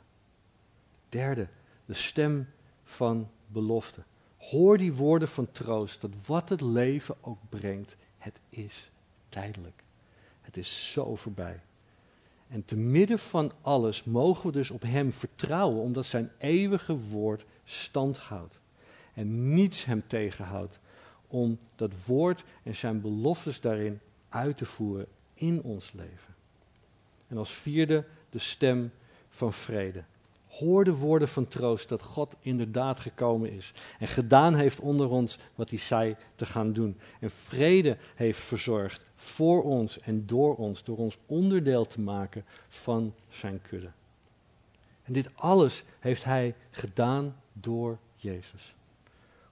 Derde, 1.09 1.49
de 1.85 1.95
stem 1.95 2.49
van 2.85 3.31
belofte. 3.47 4.03
Hoor 4.37 4.79
die 4.79 4.93
woorden 4.93 5.29
van 5.29 5.53
troost, 5.53 6.01
dat 6.01 6.11
wat 6.27 6.49
het 6.49 6.61
leven 6.61 7.17
ook 7.21 7.39
brengt, 7.49 7.97
het 8.19 8.41
is 8.49 8.91
tijdelijk. 9.29 9.83
Het 10.41 10.57
is 10.57 10.93
zo 10.93 11.17
voorbij. 11.17 11.61
En 12.49 12.65
te 12.65 12.77
midden 12.77 13.19
van 13.19 13.53
alles 13.63 14.05
mogen 14.05 14.47
we 14.47 14.53
dus 14.53 14.71
op 14.71 14.83
Hem 14.83 15.13
vertrouwen, 15.13 15.83
omdat 15.83 16.07
Zijn 16.07 16.31
eeuwige 16.39 16.99
woord 16.99 17.45
stand 17.65 18.17
houdt. 18.17 18.59
En 19.15 19.55
niets 19.55 19.85
Hem 19.85 20.03
tegenhoudt 20.07 20.79
om 21.27 21.59
dat 21.75 21.93
woord 22.07 22.45
en 22.63 22.77
Zijn 22.77 23.01
beloftes 23.01 23.61
daarin 23.61 24.01
uit 24.29 24.57
te 24.57 24.67
voeren 24.67 25.07
in 25.35 25.63
ons 25.63 25.93
leven. 25.93 26.35
En 27.29 27.37
als 27.37 27.53
vierde 27.53 28.05
de 28.31 28.39
stem 28.39 28.91
van 29.29 29.53
vrede. 29.53 30.05
Hoor 30.59 30.85
de 30.85 30.95
woorden 30.95 31.29
van 31.29 31.49
troost 31.49 31.89
dat 31.89 32.03
God 32.03 32.35
inderdaad 32.41 33.01
gekomen 33.01 33.53
is 33.53 33.73
en 33.99 34.09
gedaan 34.09 34.55
heeft 34.55 34.81
onder 34.81 35.09
ons 35.09 35.39
wat 35.55 35.71
hij 35.71 35.79
zei 35.79 36.17
te 36.35 36.47
gaan 36.47 36.73
doen. 36.73 36.99
En 37.21 37.31
vrede 37.31 37.97
heeft 38.15 38.39
verzorgd 38.39 39.05
voor 39.15 39.63
ons 39.63 39.99
en 40.01 40.27
door 40.27 40.57
ons, 40.57 40.85
door 40.85 40.97
ons 40.97 41.19
onderdeel 41.27 41.87
te 41.87 42.01
maken 42.01 42.45
van 42.69 43.15
zijn 43.29 43.61
kudde. 43.63 43.91
En 45.03 45.13
dit 45.13 45.31
alles 45.35 45.85
heeft 45.99 46.25
hij 46.25 46.55
gedaan 46.71 47.37
door 47.53 47.99
Jezus. 48.17 48.75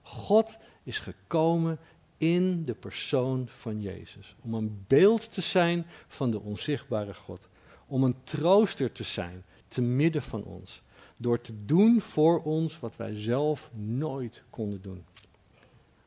God 0.01 0.57
is 0.83 0.99
gekomen 0.99 1.79
in 2.17 2.65
de 2.65 2.73
persoon 2.73 3.47
van 3.49 3.81
Jezus. 3.81 4.35
Om 4.41 4.53
een 4.53 4.83
beeld 4.87 5.31
te 5.31 5.41
zijn 5.41 5.85
van 6.07 6.31
de 6.31 6.39
onzichtbare 6.39 7.13
God. 7.13 7.47
Om 7.87 8.03
een 8.03 8.15
trooster 8.23 8.91
te 8.91 9.03
zijn 9.03 9.43
te 9.67 9.81
midden 9.81 10.21
van 10.21 10.43
ons. 10.43 10.81
Door 11.17 11.41
te 11.41 11.65
doen 11.65 12.01
voor 12.01 12.41
ons 12.41 12.79
wat 12.79 12.95
wij 12.95 13.15
zelf 13.19 13.69
nooit 13.73 14.43
konden 14.49 14.81
doen. 14.81 15.05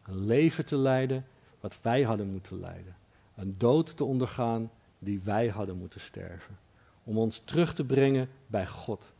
Een 0.02 0.26
leven 0.26 0.66
te 0.66 0.76
leiden 0.76 1.26
wat 1.60 1.78
wij 1.82 2.02
hadden 2.02 2.30
moeten 2.30 2.60
leiden. 2.60 2.96
Een 3.34 3.54
dood 3.58 3.96
te 3.96 4.04
ondergaan 4.04 4.70
die 4.98 5.20
wij 5.20 5.48
hadden 5.48 5.78
moeten 5.78 6.00
sterven. 6.00 6.58
Om 7.04 7.18
ons 7.18 7.42
terug 7.44 7.74
te 7.74 7.84
brengen 7.84 8.28
bij 8.46 8.66
God. 8.66 9.12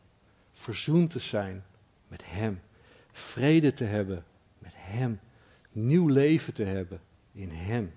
Verzoend 0.51 1.09
te 1.09 1.19
zijn 1.19 1.63
met 2.07 2.21
Hem. 2.25 2.61
Vrede 3.11 3.73
te 3.73 3.83
hebben 3.83 4.23
met 4.57 4.73
Hem. 4.75 5.19
Nieuw 5.71 6.07
leven 6.07 6.53
te 6.53 6.63
hebben 6.63 7.01
in 7.31 7.49
Hem. 7.49 7.93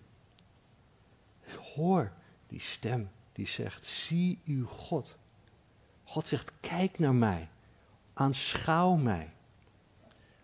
Hoor 1.74 2.12
die 2.46 2.60
stem 2.60 3.10
die 3.32 3.46
zegt, 3.46 3.86
zie 3.86 4.38
uw 4.44 4.66
God. 4.66 5.16
God 6.04 6.26
zegt, 6.26 6.52
kijk 6.60 6.98
naar 6.98 7.14
mij. 7.14 7.48
Aanschouw 8.22 8.96
mij. 8.96 9.30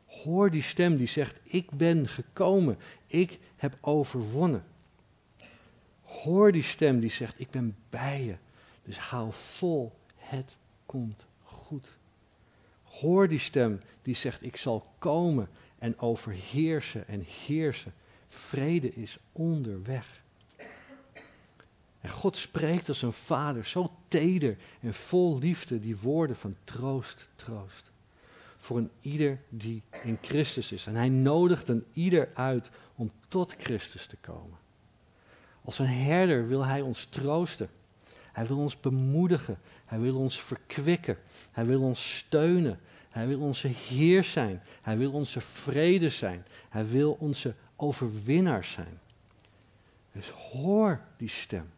Hoor 0.06 0.50
die 0.50 0.62
stem 0.62 0.96
die 0.96 1.06
zegt, 1.06 1.36
ik 1.42 1.70
ben 1.70 2.08
gekomen. 2.08 2.78
Ik 3.06 3.38
heb 3.56 3.78
overwonnen. 3.80 4.64
Hoor 6.02 6.52
die 6.52 6.62
stem 6.62 7.00
die 7.00 7.10
zegt, 7.10 7.40
ik 7.40 7.50
ben 7.50 7.76
bij 7.90 8.24
je. 8.24 8.36
Dus 8.84 8.98
hou 8.98 9.32
vol, 9.32 9.92
het 10.16 10.56
komt 10.86 11.26
goed. 11.42 11.96
Hoor 12.82 13.28
die 13.28 13.38
stem 13.38 13.80
die 14.02 14.14
zegt, 14.14 14.42
ik 14.42 14.56
zal 14.56 14.86
komen 14.98 15.48
en 15.78 15.98
overheersen 15.98 17.08
en 17.08 17.24
heersen. 17.46 17.94
Vrede 18.28 18.94
is 18.94 19.18
onderweg. 19.32 20.17
En 22.00 22.10
God 22.10 22.36
spreekt 22.36 22.88
als 22.88 23.02
een 23.02 23.12
vader, 23.12 23.66
zo 23.66 23.92
teder 24.08 24.56
en 24.80 24.94
vol 24.94 25.38
liefde, 25.38 25.80
die 25.80 25.98
woorden 25.98 26.36
van 26.36 26.56
troost, 26.64 27.28
troost. 27.36 27.90
Voor 28.56 28.76
een 28.76 28.90
ieder 29.00 29.40
die 29.48 29.82
in 30.02 30.18
Christus 30.20 30.72
is. 30.72 30.86
En 30.86 30.94
hij 30.94 31.08
nodigt 31.08 31.68
een 31.68 31.84
ieder 31.92 32.28
uit 32.34 32.70
om 32.94 33.10
tot 33.28 33.54
Christus 33.58 34.06
te 34.06 34.16
komen. 34.16 34.58
Als 35.64 35.78
een 35.78 35.86
herder 35.86 36.48
wil 36.48 36.64
hij 36.64 36.80
ons 36.80 37.04
troosten. 37.04 37.70
Hij 38.32 38.46
wil 38.46 38.58
ons 38.58 38.80
bemoedigen. 38.80 39.58
Hij 39.84 40.00
wil 40.00 40.16
ons 40.16 40.42
verkwikken. 40.42 41.18
Hij 41.52 41.66
wil 41.66 41.82
ons 41.82 42.16
steunen. 42.16 42.80
Hij 43.10 43.26
wil 43.26 43.40
onze 43.40 43.68
Heer 43.68 44.24
zijn. 44.24 44.62
Hij 44.82 44.98
wil 44.98 45.12
onze 45.12 45.40
vrede 45.40 46.10
zijn. 46.10 46.46
Hij 46.68 46.88
wil 46.88 47.16
onze 47.20 47.54
overwinnaar 47.76 48.64
zijn. 48.64 49.00
Dus 50.12 50.28
hoor 50.30 51.00
die 51.16 51.28
stem. 51.28 51.70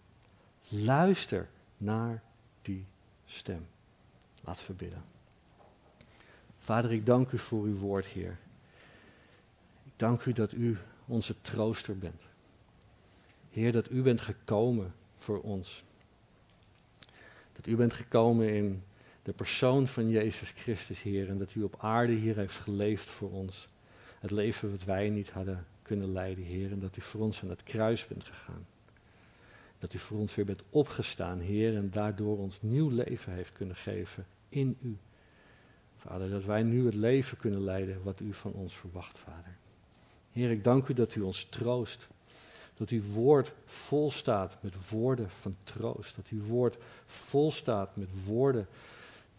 Luister 0.72 1.48
naar 1.76 2.22
die 2.62 2.86
stem. 3.26 3.66
Laten 4.40 4.66
we 4.66 4.72
bidden. 4.72 5.02
Vader, 6.58 6.92
ik 6.92 7.06
dank 7.06 7.30
u 7.30 7.38
voor 7.38 7.64
uw 7.64 7.76
woord, 7.76 8.04
Heer. 8.04 8.38
Ik 9.84 9.92
dank 9.96 10.24
u 10.24 10.32
dat 10.32 10.52
u 10.52 10.78
onze 11.06 11.34
trooster 11.40 11.98
bent. 11.98 12.22
Heer, 13.50 13.72
dat 13.72 13.90
u 13.90 14.02
bent 14.02 14.20
gekomen 14.20 14.94
voor 15.18 15.40
ons. 15.40 15.84
Dat 17.52 17.66
u 17.66 17.76
bent 17.76 17.92
gekomen 17.92 18.54
in 18.54 18.82
de 19.22 19.32
persoon 19.32 19.86
van 19.86 20.08
Jezus 20.08 20.50
Christus, 20.50 21.02
Heer. 21.02 21.28
En 21.28 21.38
dat 21.38 21.54
u 21.54 21.62
op 21.62 21.76
aarde 21.78 22.12
hier 22.12 22.36
heeft 22.36 22.58
geleefd 22.58 23.08
voor 23.08 23.30
ons. 23.30 23.68
Het 24.20 24.30
leven 24.30 24.70
wat 24.70 24.84
wij 24.84 25.08
niet 25.08 25.30
hadden 25.30 25.66
kunnen 25.82 26.12
leiden, 26.12 26.44
Heer. 26.44 26.70
En 26.70 26.80
dat 26.80 26.96
u 26.96 27.00
voor 27.00 27.20
ons 27.20 27.42
aan 27.42 27.50
het 27.50 27.62
kruis 27.62 28.06
bent 28.06 28.24
gegaan. 28.24 28.66
Dat 29.80 29.94
u 29.94 29.98
voor 29.98 30.18
ons 30.18 30.34
weer 30.34 30.44
bent 30.44 30.62
opgestaan, 30.70 31.38
Heer. 31.38 31.76
En 31.76 31.90
daardoor 31.90 32.38
ons 32.38 32.62
nieuw 32.62 32.88
leven 32.88 33.32
heeft 33.32 33.52
kunnen 33.52 33.76
geven 33.76 34.26
in 34.48 34.76
u. 34.82 34.96
Vader, 35.96 36.30
dat 36.30 36.44
wij 36.44 36.62
nu 36.62 36.84
het 36.84 36.94
leven 36.94 37.38
kunnen 37.38 37.64
leiden 37.64 38.02
wat 38.02 38.20
u 38.20 38.34
van 38.34 38.52
ons 38.52 38.76
verwacht, 38.76 39.18
Vader. 39.18 39.56
Heer, 40.32 40.50
ik 40.50 40.64
dank 40.64 40.88
u 40.88 40.94
dat 40.94 41.14
u 41.14 41.20
ons 41.20 41.44
troost. 41.44 42.08
Dat 42.74 42.88
uw 42.88 43.02
woord 43.02 43.52
vol 43.64 44.10
staat 44.10 44.56
met 44.60 44.88
woorden 44.88 45.30
van 45.30 45.56
troost. 45.64 46.16
Dat 46.16 46.28
uw 46.28 46.42
woord 46.42 46.76
vol 47.06 47.50
staat 47.50 47.96
met 47.96 48.08
woorden 48.24 48.66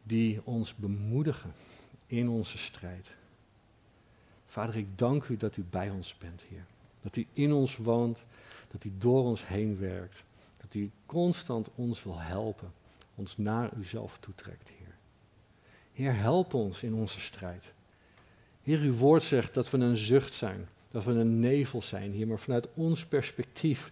die 0.03 0.41
ons 0.43 0.75
bemoedigen 0.75 1.51
in 2.07 2.29
onze 2.29 2.57
strijd. 2.57 3.07
Vader, 4.47 4.77
ik 4.77 4.97
dank 4.97 5.27
u 5.27 5.37
dat 5.37 5.57
u 5.57 5.63
bij 5.69 5.89
ons 5.89 6.17
bent, 6.17 6.41
Heer. 6.41 6.65
Dat 7.01 7.15
u 7.15 7.27
in 7.33 7.53
ons 7.53 7.77
woont, 7.77 8.17
dat 8.71 8.83
u 8.83 8.91
door 8.97 9.23
ons 9.23 9.47
heen 9.47 9.79
werkt. 9.79 10.23
Dat 10.61 10.73
u 10.73 10.91
constant 11.05 11.69
ons 11.75 12.03
wil 12.03 12.19
helpen, 12.19 12.73
ons 13.15 13.37
naar 13.37 13.73
uzelf 13.77 14.17
toetrekt, 14.17 14.69
Heer. 14.69 14.95
Heer, 15.93 16.15
help 16.15 16.53
ons 16.53 16.83
in 16.83 16.93
onze 16.93 17.19
strijd. 17.19 17.63
Heer, 18.63 18.79
uw 18.79 18.93
woord 18.93 19.23
zegt 19.23 19.53
dat 19.53 19.69
we 19.69 19.77
een 19.77 19.95
zucht 19.95 20.33
zijn, 20.33 20.69
dat 20.89 21.03
we 21.03 21.11
een 21.11 21.39
nevel 21.39 21.81
zijn 21.81 22.11
hier, 22.11 22.27
maar 22.27 22.39
vanuit 22.39 22.73
ons 22.73 23.05
perspectief 23.05 23.89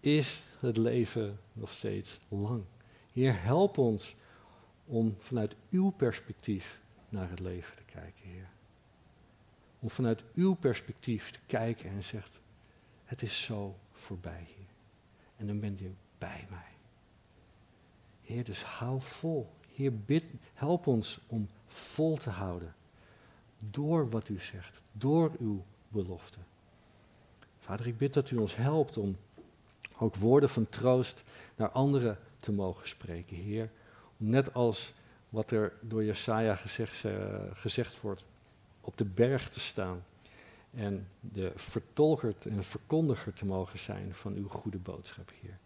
is 0.00 0.42
het 0.60 0.76
leven 0.76 1.38
nog 1.52 1.70
steeds 1.70 2.20
lang. 2.28 2.62
Heer, 3.12 3.42
help 3.42 3.78
ons 3.78 4.16
om 4.86 5.16
vanuit 5.18 5.56
uw 5.70 5.90
perspectief 5.90 6.80
naar 7.08 7.30
het 7.30 7.40
leven 7.40 7.76
te 7.76 7.82
kijken, 7.82 8.28
Heer. 8.28 8.48
Om 9.80 9.90
vanuit 9.90 10.24
uw 10.34 10.54
perspectief 10.54 11.30
te 11.30 11.38
kijken 11.46 11.90
en 11.90 12.04
zegt, 12.04 12.40
het 13.04 13.22
is 13.22 13.42
zo 13.42 13.76
voorbij 13.92 14.46
hier. 14.46 14.73
En 15.36 15.46
dan 15.46 15.60
ben 15.60 15.76
je 15.78 15.90
bij 16.18 16.46
mij. 16.50 16.72
Heer, 18.22 18.44
dus 18.44 18.62
hou 18.62 19.00
vol. 19.00 19.50
Heer, 19.74 19.98
bid, 19.98 20.24
help 20.54 20.86
ons 20.86 21.20
om 21.26 21.48
vol 21.66 22.16
te 22.16 22.30
houden. 22.30 22.74
Door 23.58 24.10
wat 24.10 24.28
u 24.28 24.38
zegt, 24.38 24.82
door 24.92 25.32
uw 25.38 25.64
belofte. 25.88 26.38
Vader, 27.58 27.86
ik 27.86 27.98
bid 27.98 28.12
dat 28.14 28.30
u 28.30 28.36
ons 28.36 28.56
helpt 28.56 28.96
om 28.96 29.16
ook 29.98 30.16
woorden 30.16 30.50
van 30.50 30.68
troost 30.68 31.22
naar 31.56 31.70
anderen 31.70 32.18
te 32.38 32.52
mogen 32.52 32.88
spreken, 32.88 33.36
Heer. 33.36 33.70
Net 34.16 34.54
als 34.54 34.92
wat 35.28 35.50
er 35.50 35.72
door 35.80 36.04
Jesaja 36.04 36.56
gezegd, 36.56 37.04
uh, 37.04 37.12
gezegd 37.52 38.00
wordt, 38.00 38.24
op 38.80 38.96
de 38.96 39.04
berg 39.04 39.50
te 39.50 39.60
staan 39.60 40.04
en 40.74 41.08
de 41.20 41.52
vertolker 41.56 42.34
en 42.48 42.64
verkondiger 42.64 43.32
te 43.32 43.46
mogen 43.46 43.78
zijn 43.78 44.14
van 44.14 44.34
uw 44.34 44.48
goede 44.48 44.78
boodschap, 44.78 45.32
Heer. 45.42 45.58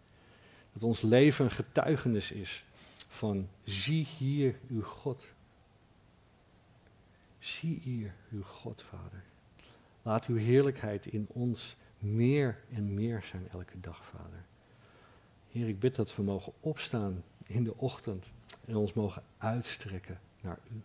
Dat 0.73 0.83
ons 0.83 1.01
leven 1.01 1.45
een 1.45 1.51
getuigenis 1.51 2.31
is 2.31 2.63
van 3.07 3.47
zie 3.63 4.07
hier 4.17 4.59
uw 4.69 4.83
God. 4.83 5.23
Zie 7.39 7.79
hier 7.83 8.13
uw 8.31 8.43
God, 8.43 8.81
Vader. 8.81 9.23
Laat 10.01 10.25
uw 10.25 10.35
heerlijkheid 10.35 11.05
in 11.05 11.27
ons 11.33 11.75
meer 11.99 12.59
en 12.69 12.93
meer 12.93 13.23
zijn 13.23 13.47
elke 13.51 13.79
dag, 13.79 14.05
Vader. 14.05 14.45
Heer, 15.51 15.67
ik 15.67 15.79
bid 15.79 15.95
dat 15.95 16.15
we 16.15 16.23
mogen 16.23 16.53
opstaan 16.59 17.23
in 17.45 17.63
de 17.63 17.77
ochtend 17.77 18.25
en 18.65 18.75
ons 18.75 18.93
mogen 18.93 19.23
uitstrekken 19.37 20.19
naar 20.41 20.59
U. 20.71 20.81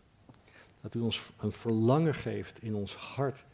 Dat 0.80 0.94
U 0.94 1.00
ons 1.00 1.30
een 1.38 1.52
verlangen 1.52 2.14
geeft 2.14 2.62
in 2.62 2.74
ons 2.74 2.94
hart 2.94 3.44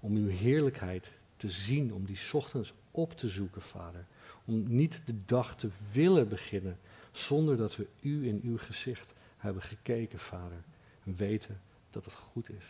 om 0.00 0.16
Uw 0.16 0.28
heerlijkheid 0.28 1.10
te 1.36 1.48
zien, 1.48 1.94
om 1.94 2.04
die 2.04 2.18
ochtends 2.32 2.72
op 2.90 3.12
te 3.16 3.28
zoeken, 3.28 3.62
Vader. 3.62 4.06
Om 4.44 4.64
niet 4.74 5.00
de 5.04 5.24
dag 5.24 5.56
te 5.56 5.68
willen 5.92 6.28
beginnen 6.28 6.78
zonder 7.12 7.56
dat 7.56 7.76
we 7.76 7.86
U 8.00 8.28
in 8.28 8.40
Uw 8.44 8.58
gezicht 8.58 9.12
hebben 9.36 9.62
gekeken, 9.62 10.18
Vader. 10.18 10.62
En 11.04 11.16
weten 11.16 11.60
dat 11.90 12.04
het 12.04 12.14
goed 12.14 12.50
is. 12.50 12.64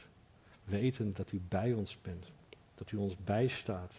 Weten 0.65 1.13
dat 1.15 1.33
U 1.33 1.41
bij 1.49 1.73
ons 1.73 2.01
bent. 2.03 2.27
Dat 2.75 2.91
U 2.91 2.97
ons 2.97 3.17
bijstaat. 3.25 3.93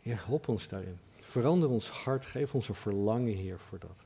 Heer, 0.00 0.22
help 0.26 0.48
ons 0.48 0.68
daarin. 0.68 0.98
Verander 1.20 1.68
ons 1.68 1.88
hart. 1.88 2.26
Geef 2.26 2.54
ons 2.54 2.68
een 2.68 2.74
verlangen, 2.74 3.34
Heer, 3.34 3.58
voor 3.58 3.78
dat. 3.78 3.96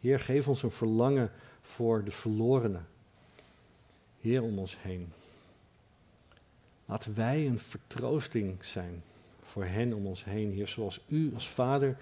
Heer, 0.00 0.20
geef 0.20 0.48
ons 0.48 0.62
een 0.62 0.70
verlangen 0.70 1.30
voor 1.60 2.04
de 2.04 2.10
verlorenen. 2.10 2.86
Heer, 4.20 4.42
om 4.42 4.58
ons 4.58 4.82
heen. 4.82 5.12
Laten 6.90 7.14
wij 7.14 7.46
een 7.46 7.58
vertroosting 7.58 8.64
zijn 8.64 9.02
voor 9.42 9.64
hen 9.64 9.92
om 9.92 10.06
ons 10.06 10.24
heen, 10.24 10.52
Heer. 10.52 10.68
Zoals 10.68 11.00
U 11.08 11.30
als 11.34 11.48
Vader 11.48 11.96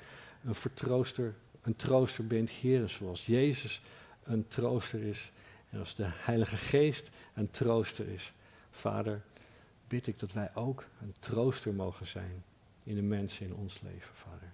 een 0.45 0.55
vertrooster, 0.55 1.35
een 1.63 1.77
trooster 1.77 2.27
bent, 2.27 2.51
Heer. 2.51 2.89
zoals 2.89 3.27
Jezus 3.27 3.83
een 4.25 4.49
trooster 4.49 5.03
is. 5.03 5.33
En 5.71 5.79
als 5.79 5.95
de 5.95 6.07
Heilige 6.07 6.57
Geest 6.57 7.11
een 7.35 7.51
trooster 7.51 8.09
is. 8.09 8.33
Vader, 8.71 9.23
bid 9.89 10.07
ik 10.07 10.19
dat 10.19 10.33
wij 10.33 10.51
ook 10.55 10.85
een 11.03 11.15
trooster 11.19 11.75
mogen 11.75 12.07
zijn 12.07 12.45
in 12.83 12.95
de 12.95 13.03
mensen 13.03 13.47
in 13.47 13.55
ons 13.55 13.81
leven, 13.81 14.15
Vader. 14.15 14.53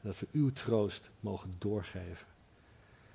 Dat 0.00 0.18
we 0.18 0.26
uw 0.32 0.52
troost 0.52 1.10
mogen 1.20 1.54
doorgeven. 1.58 2.26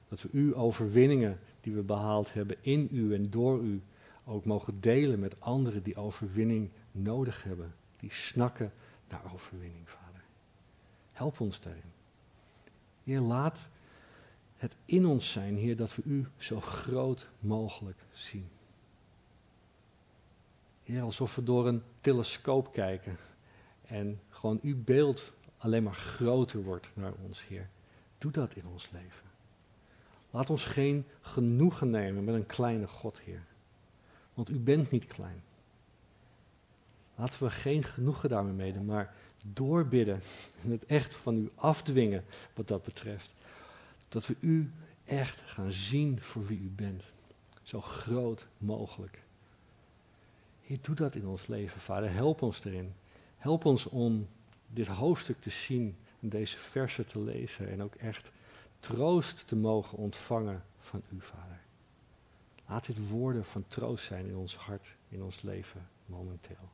Dat 0.07 0.21
we 0.21 0.29
uw 0.31 0.55
overwinningen 0.55 1.39
die 1.61 1.73
we 1.73 1.81
behaald 1.81 2.33
hebben 2.33 2.57
in 2.61 2.87
u 2.91 3.13
en 3.13 3.29
door 3.29 3.59
u 3.59 3.81
ook 4.25 4.45
mogen 4.45 4.81
delen 4.81 5.19
met 5.19 5.39
anderen 5.39 5.83
die 5.83 5.95
overwinning 5.95 6.69
nodig 6.91 7.43
hebben. 7.43 7.75
Die 7.97 8.11
snakken 8.11 8.73
naar 9.09 9.33
overwinning, 9.33 9.89
Vader. 9.89 10.21
Help 11.11 11.39
ons 11.39 11.61
daarin. 11.61 11.91
Heer, 13.03 13.19
laat 13.19 13.67
het 14.55 14.75
in 14.85 15.05
ons 15.05 15.31
zijn, 15.31 15.55
Heer, 15.55 15.75
dat 15.75 15.95
we 15.95 16.01
u 16.05 16.27
zo 16.37 16.61
groot 16.61 17.29
mogelijk 17.39 17.97
zien. 18.11 18.49
Heer, 20.83 21.01
alsof 21.01 21.35
we 21.35 21.43
door 21.43 21.67
een 21.67 21.83
telescoop 22.01 22.73
kijken 22.73 23.17
en 23.81 24.19
gewoon 24.29 24.59
uw 24.61 24.83
beeld 24.83 25.33
alleen 25.57 25.83
maar 25.83 25.95
groter 25.95 26.63
wordt 26.63 26.91
naar 26.93 27.13
ons, 27.25 27.47
Heer. 27.47 27.69
Doe 28.17 28.31
dat 28.31 28.55
in 28.55 28.67
ons 28.67 28.89
leven. 28.91 29.29
Laat 30.29 30.49
ons 30.49 30.65
geen 30.65 31.05
genoegen 31.21 31.89
nemen 31.89 32.23
met 32.23 32.35
een 32.35 32.45
kleine 32.45 32.87
God, 32.87 33.19
Heer. 33.19 33.45
Want 34.33 34.49
u 34.49 34.59
bent 34.59 34.91
niet 34.91 35.05
klein. 35.05 35.43
Laten 37.15 37.43
we 37.43 37.49
geen 37.49 37.83
genoegen 37.83 38.29
daarmee 38.29 38.53
meden, 38.53 38.85
maar 38.85 39.13
doorbidden 39.45 40.21
en 40.63 40.71
het 40.71 40.85
echt 40.85 41.15
van 41.15 41.37
u 41.37 41.51
afdwingen 41.55 42.23
wat 42.53 42.67
dat 42.67 42.83
betreft. 42.83 43.33
Dat 44.07 44.27
we 44.27 44.35
u 44.39 44.71
echt 45.05 45.41
gaan 45.45 45.71
zien 45.71 46.21
voor 46.21 46.45
wie 46.45 46.59
u 46.59 46.69
bent. 46.69 47.03
Zo 47.61 47.81
groot 47.81 48.47
mogelijk. 48.57 49.23
Heer, 50.61 50.77
doe 50.81 50.95
dat 50.95 51.15
in 51.15 51.27
ons 51.27 51.47
leven, 51.47 51.81
Vader. 51.81 52.13
Help 52.13 52.41
ons 52.41 52.63
erin. 52.63 52.93
Help 53.37 53.65
ons 53.65 53.85
om 53.85 54.27
dit 54.67 54.87
hoofdstuk 54.87 55.41
te 55.41 55.49
zien 55.49 55.95
en 56.19 56.29
deze 56.29 56.57
versen 56.57 57.07
te 57.07 57.19
lezen 57.19 57.69
en 57.69 57.81
ook 57.81 57.95
echt 57.95 58.31
troost 58.79 59.47
te 59.47 59.55
mogen 59.55 59.97
ontvangen 59.97 60.63
van 60.79 61.01
u, 61.09 61.21
Vader. 61.21 61.60
Laat 62.71 62.85
dit 62.85 63.09
woorden 63.09 63.45
van 63.45 63.65
troost 63.67 64.05
zijn 64.05 64.25
in 64.25 64.35
ons 64.35 64.55
hart, 64.55 64.95
in 65.09 65.23
ons 65.23 65.41
leven 65.41 65.87
momenteel. 66.05 66.69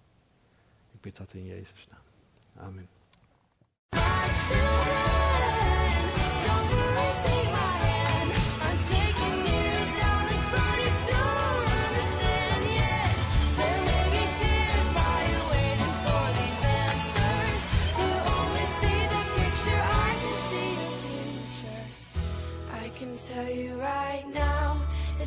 Ik 0.92 1.02
bid 1.02 1.18
dat 1.18 1.34
in 1.34 1.46
Jezus' 1.46 1.88
naam. 1.90 2.68
Amen. 2.68 2.88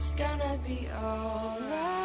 It's 0.01 0.15
gonna 0.15 0.59
be 0.67 0.89
alright. 1.05 2.00